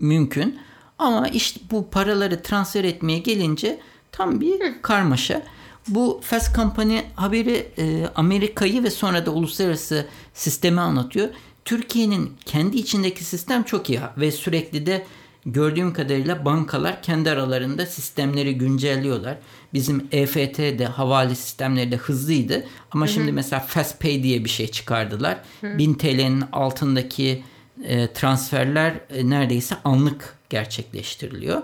mümkün. 0.00 0.58
Ama 0.98 1.28
işte 1.28 1.60
bu 1.70 1.90
paraları 1.90 2.42
transfer 2.42 2.84
etmeye 2.84 3.18
gelince 3.18 3.80
tam 4.12 4.40
bir 4.40 4.82
karmaşa. 4.82 5.42
Bu 5.88 6.20
Fast 6.22 6.56
Company 6.56 7.00
haberi 7.14 7.68
e, 7.78 8.06
Amerika'yı 8.14 8.82
ve 8.82 8.90
sonra 8.90 9.26
da 9.26 9.30
uluslararası 9.30 10.06
sistemi 10.34 10.80
anlatıyor. 10.80 11.28
Türkiye'nin 11.64 12.32
kendi 12.44 12.76
içindeki 12.76 13.24
sistem 13.24 13.62
çok 13.62 13.90
iyi 13.90 14.00
ve 14.18 14.32
sürekli 14.32 14.86
de 14.86 15.06
gördüğüm 15.46 15.92
kadarıyla 15.92 16.44
bankalar 16.44 17.02
kendi 17.02 17.30
aralarında 17.30 17.86
sistemleri 17.86 18.58
güncelliyorlar. 18.58 19.36
Bizim 19.72 20.08
EFT'de 20.12 20.86
havale 20.86 21.34
sistemleri 21.34 21.92
de 21.92 21.96
hızlıydı 21.96 22.64
ama 22.90 23.06
şimdi 23.06 23.32
mesela 23.32 23.60
FastPay 23.60 24.22
diye 24.22 24.44
bir 24.44 24.50
şey 24.50 24.68
çıkardılar. 24.68 25.38
1000 25.62 25.94
TL'nin 25.94 26.44
altındaki 26.52 27.44
e, 27.84 28.12
transferler 28.12 28.94
e, 29.10 29.30
neredeyse 29.30 29.76
anlık 29.84 30.36
gerçekleştiriliyor. 30.50 31.62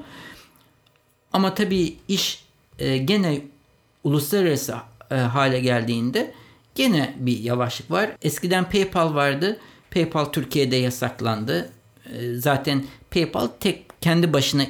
Ama 1.32 1.54
tabii 1.54 1.96
iş 2.08 2.44
e, 2.78 2.98
gene 2.98 3.40
uluslararası 4.04 4.74
e, 5.10 5.14
hale 5.14 5.60
geldiğinde 5.60 6.34
gene 6.74 7.14
bir 7.18 7.38
yavaşlık 7.38 7.90
var. 7.90 8.10
Eskiden 8.22 8.70
PayPal 8.70 9.14
vardı. 9.14 9.60
PayPal 9.90 10.24
Türkiye'de 10.24 10.76
yasaklandı. 10.76 11.70
E, 12.14 12.34
zaten 12.34 12.84
PayPal 13.10 13.48
tek 13.60 14.00
kendi 14.00 14.32
başına 14.32 14.66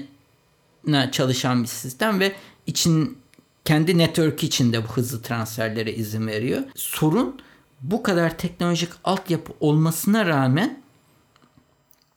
çalışan 1.13 1.63
bir 1.63 1.69
sistem 1.69 2.21
ve 2.21 2.33
için 2.67 3.19
kendi 3.65 3.99
network 3.99 4.45
içinde 4.45 4.85
bu 4.85 4.89
hızlı 4.89 5.23
transferlere 5.23 5.93
izin 5.93 6.27
veriyor. 6.27 6.63
Sorun 6.75 7.41
bu 7.81 8.03
kadar 8.03 8.39
teknolojik 8.39 8.91
altyapı 9.05 9.53
olmasına 9.61 10.27
rağmen 10.27 10.83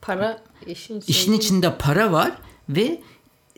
Para 0.02 0.42
işin 0.68 0.98
içinde. 0.98 1.12
işin 1.12 1.34
içinde 1.34 1.78
para 1.78 2.12
var 2.12 2.32
ve 2.70 3.02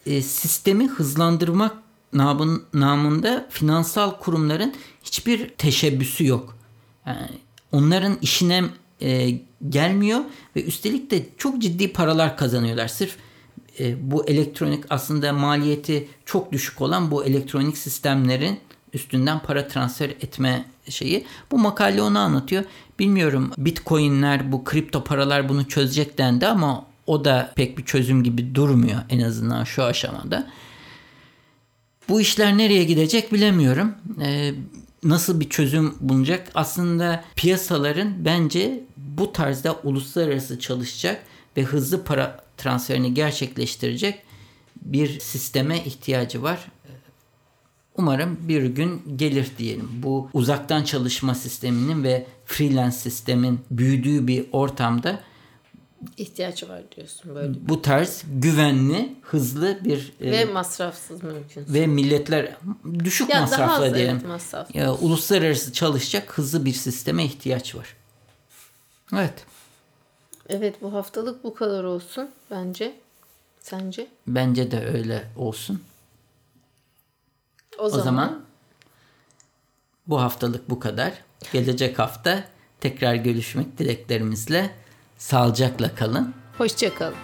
e, 0.06 0.22
sistemi 0.22 0.88
hızlandırmak 0.88 1.76
namın, 2.14 2.64
namında 2.74 3.48
finansal 3.50 4.20
kurumların 4.20 4.74
hiçbir 5.04 5.50
teşebbüsü 5.50 6.26
yok. 6.26 6.58
Yani 7.06 7.30
onların 7.72 8.18
işine 8.22 8.64
e, 9.02 9.30
gelmiyor 9.70 10.20
ve 10.56 10.64
üstelik 10.64 11.12
de 11.12 11.26
çok 11.38 11.62
ciddi 11.62 11.94
paralar 11.94 12.38
kazanıyorlar. 12.38 12.88
Sırf 12.88 13.18
e, 13.80 14.12
bu 14.12 14.26
elektronik 14.26 14.84
aslında 14.90 15.34
maliyeti 15.34 16.08
çok 16.26 16.52
düşük 16.52 16.82
olan 16.82 17.12
bu 17.12 17.26
elektronik 17.26 17.78
sistemlerin 17.78 18.60
üstünden 18.94 19.40
para 19.40 19.68
transfer 19.68 20.10
etme 20.10 20.66
şeyi. 20.90 21.26
Bu 21.52 21.58
makale 21.58 22.02
onu 22.02 22.20
anlatıyor. 22.20 22.64
Bilmiyorum 23.00 23.52
bitcoinler 23.58 24.52
bu 24.52 24.64
kripto 24.64 25.04
paralar 25.04 25.50
bunu 25.50 25.68
çözecek 25.68 26.18
dendi 26.18 26.48
ama 26.48 26.86
o 27.08 27.26
da 27.26 27.54
pek 27.56 27.78
bir 27.78 27.86
çözüm 27.86 28.24
gibi 28.24 28.56
durmuyor 28.56 29.00
en 29.10 29.20
azından 29.20 29.64
şu 29.64 29.84
aşamada. 29.84 30.48
Bu 32.10 32.22
işler 32.22 32.58
nereye 32.58 32.84
gidecek 32.84 33.34
bilemiyorum. 33.34 33.96
Ee, 34.22 34.54
nasıl 35.06 35.40
bir 35.40 35.50
çözüm 35.50 35.96
bulunacak? 36.00 36.52
Aslında 36.56 37.24
piyasaların 37.36 38.26
bence 38.26 38.84
bu 38.98 39.32
tarzda 39.32 39.80
uluslararası 39.84 40.60
çalışacak 40.60 41.24
ve 41.58 41.64
hızlı 41.64 42.04
para 42.04 42.44
transferini 42.58 43.14
gerçekleştirecek 43.14 44.22
bir 44.82 45.20
sisteme 45.20 45.84
ihtiyacı 45.84 46.44
var. 46.44 46.72
Umarım 47.98 48.38
bir 48.42 48.64
gün 48.64 49.02
gelir 49.16 49.52
diyelim. 49.58 49.90
Bu 49.94 50.30
uzaktan 50.34 50.84
çalışma 50.84 51.36
sisteminin 51.36 52.04
ve 52.04 52.28
freelance 52.46 52.96
sistemin 52.96 53.60
büyüdüğü 53.72 54.28
bir 54.28 54.46
ortamda 54.52 55.20
ihtiyaç 56.18 56.64
var 56.64 56.82
diyorsun 56.96 57.36
böyle. 57.36 57.54
bu 57.70 57.82
tarz 57.82 58.24
güvenli, 58.28 59.16
hızlı 59.22 59.80
bir 59.86 60.14
Ve 60.22 60.36
e, 60.38 60.46
masrafsız 60.46 61.24
mümkün. 61.24 61.66
ve 61.68 61.88
milletler 61.88 62.56
düşük 63.04 63.30
Ya 63.30 63.36
daha 63.36 63.42
masrafla 63.42 63.86
az 63.86 63.94
diyelim. 63.96 64.16
evet 64.16 64.28
masraf. 64.28 64.76
Ya, 64.76 64.94
uluslararası 64.94 65.74
çalışacak 65.74 66.38
hızlı 66.38 66.66
bir 66.66 66.74
sisteme 66.74 67.26
ihtiyaç 67.26 67.76
var. 67.76 67.96
Evet. 69.14 69.46
Evet 70.50 70.82
bu 70.82 70.94
haftalık 70.94 71.44
bu 71.44 71.54
kadar 71.54 71.84
olsun 71.84 72.30
bence. 72.52 72.96
Sence? 73.62 74.08
Bence 74.28 74.72
de 74.72 74.86
öyle 74.88 75.28
olsun. 75.38 75.82
O, 77.80 77.84
O 77.84 77.90
zaman, 77.90 78.04
zaman 78.04 78.46
bu 80.08 80.22
haftalık 80.22 80.70
bu 80.70 80.80
kadar. 80.80 81.14
Gelecek 81.54 82.00
hafta 82.00 82.44
tekrar 82.82 83.16
görüşmek 83.16 83.78
dileklerimizle 83.78 84.72
sağlıcakla 85.18 85.96
kalın. 85.96 86.34
hoşça 86.58 86.96
kalın. 86.96 87.16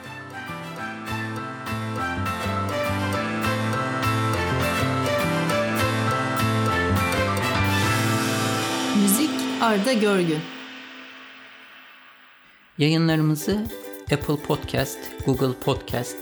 Müzik 9.02 9.30
Arda 9.62 9.94
Görgün. 9.94 10.40
Yayınlarımızı 12.78 13.66
Apple 14.14 14.36
Podcast, 14.48 14.98
Google 15.26 15.54
Podcast, 15.60 16.18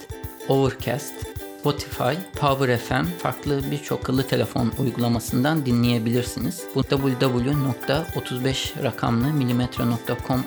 Overcast, 0.48 1.14
Spotify, 1.60 2.14
Power 2.40 2.78
FM 2.78 3.06
farklı 3.18 3.72
birçok 3.72 4.00
akıllı 4.00 4.24
telefon 4.24 4.72
uygulamasından 4.80 5.66
dinleyebilirsiniz. 5.66 6.64
Bu 6.76 6.82
www.35 6.82 8.84
rakamlı 8.84 9.28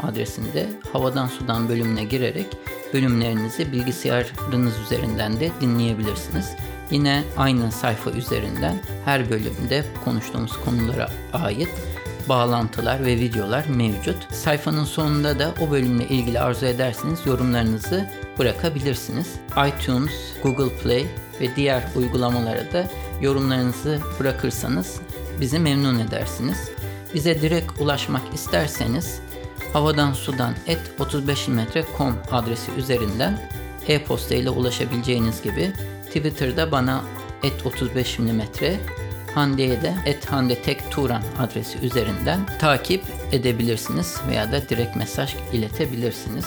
adresinde 0.03 0.69
havadan 0.93 1.27
sudan 1.27 1.69
bölümüne 1.69 2.05
girerek 2.05 2.47
bölümlerinizi 2.95 3.73
bilgisayarınız 3.73 4.75
üzerinden 4.85 5.41
de 5.41 5.51
dinleyebilirsiniz. 5.61 6.51
Yine 6.91 7.25
aynı 7.37 7.73
sayfa 7.73 8.11
üzerinden 8.11 8.81
her 9.05 9.31
bölümde 9.31 9.85
konuştuğumuz 10.05 10.53
konulara 10.65 11.09
ait 11.33 11.69
bağlantılar 12.29 13.05
ve 13.05 13.17
videolar 13.17 13.67
mevcut. 13.67 14.35
Sayfanın 14.35 14.85
sonunda 14.85 15.39
da 15.39 15.55
o 15.61 15.71
bölümle 15.71 16.09
ilgili 16.09 16.41
arzu 16.41 16.67
ederseniz 16.67 17.27
yorumlarınızı 17.27 18.11
bırakabilirsiniz. 18.39 19.27
iTunes, 19.69 20.13
Google 20.43 20.77
Play 20.77 21.07
ve 21.41 21.57
diğer 21.57 21.85
uygulamalara 21.97 22.73
da 22.73 22.87
yorumlarınızı 23.21 24.01
bırakırsanız 24.21 25.01
bizi 25.41 25.59
memnun 25.59 25.99
edersiniz. 25.99 26.71
Bize 27.15 27.43
direkt 27.43 27.81
ulaşmak 27.81 28.35
isterseniz 28.35 29.21
havadan 29.73 30.13
sudan 30.13 30.55
et 30.67 30.81
35mm.com 30.99 32.17
adresi 32.33 32.73
üzerinden 32.73 33.51
e-posta 33.89 34.35
ile 34.35 34.51
ulaşabileceğiniz 34.51 35.43
gibi 35.43 35.73
Twitter'da 36.07 36.73
bana 36.73 37.05
et 37.43 37.67
35 37.67 38.19
mm 38.19 38.43
Hande'ye 39.35 39.83
de 39.83 39.95
et 40.07 40.27
Hande 40.27 40.63
Tek 40.63 40.91
Turan 40.91 41.23
adresi 41.39 41.79
üzerinden 41.79 42.41
takip 42.59 43.05
edebilirsiniz 43.33 44.17
veya 44.29 44.53
da 44.53 44.69
direkt 44.69 44.97
mesaj 44.97 45.35
iletebilirsiniz. 45.53 46.45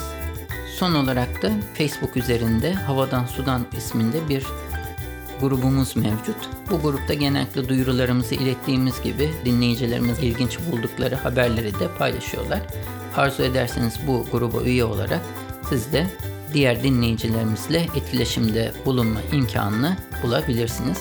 Son 0.79 0.95
olarak 0.95 1.41
da 1.41 1.51
Facebook 1.73 2.17
üzerinde 2.17 2.73
Havadan 2.73 3.25
Sudan 3.25 3.65
isminde 3.77 4.29
bir 4.29 4.45
grubumuz 5.41 5.95
mevcut. 5.95 6.35
Bu 6.71 6.81
grupta 6.81 7.13
genellikle 7.13 7.69
duyurularımızı 7.69 8.35
ilettiğimiz 8.35 9.01
gibi 9.01 9.33
dinleyicilerimiz 9.45 10.19
ilginç 10.19 10.59
buldukları 10.71 11.15
haberleri 11.15 11.79
de 11.79 11.87
paylaşıyorlar. 11.97 12.59
Arzu 13.15 13.43
ederseniz 13.43 13.99
bu 14.07 14.25
gruba 14.31 14.61
üye 14.61 14.85
olarak 14.85 15.21
siz 15.69 15.93
de 15.93 16.07
diğer 16.53 16.83
dinleyicilerimizle 16.83 17.87
etkileşimde 17.95 18.71
bulunma 18.85 19.19
imkanını 19.31 19.97
bulabilirsiniz. 20.23 20.97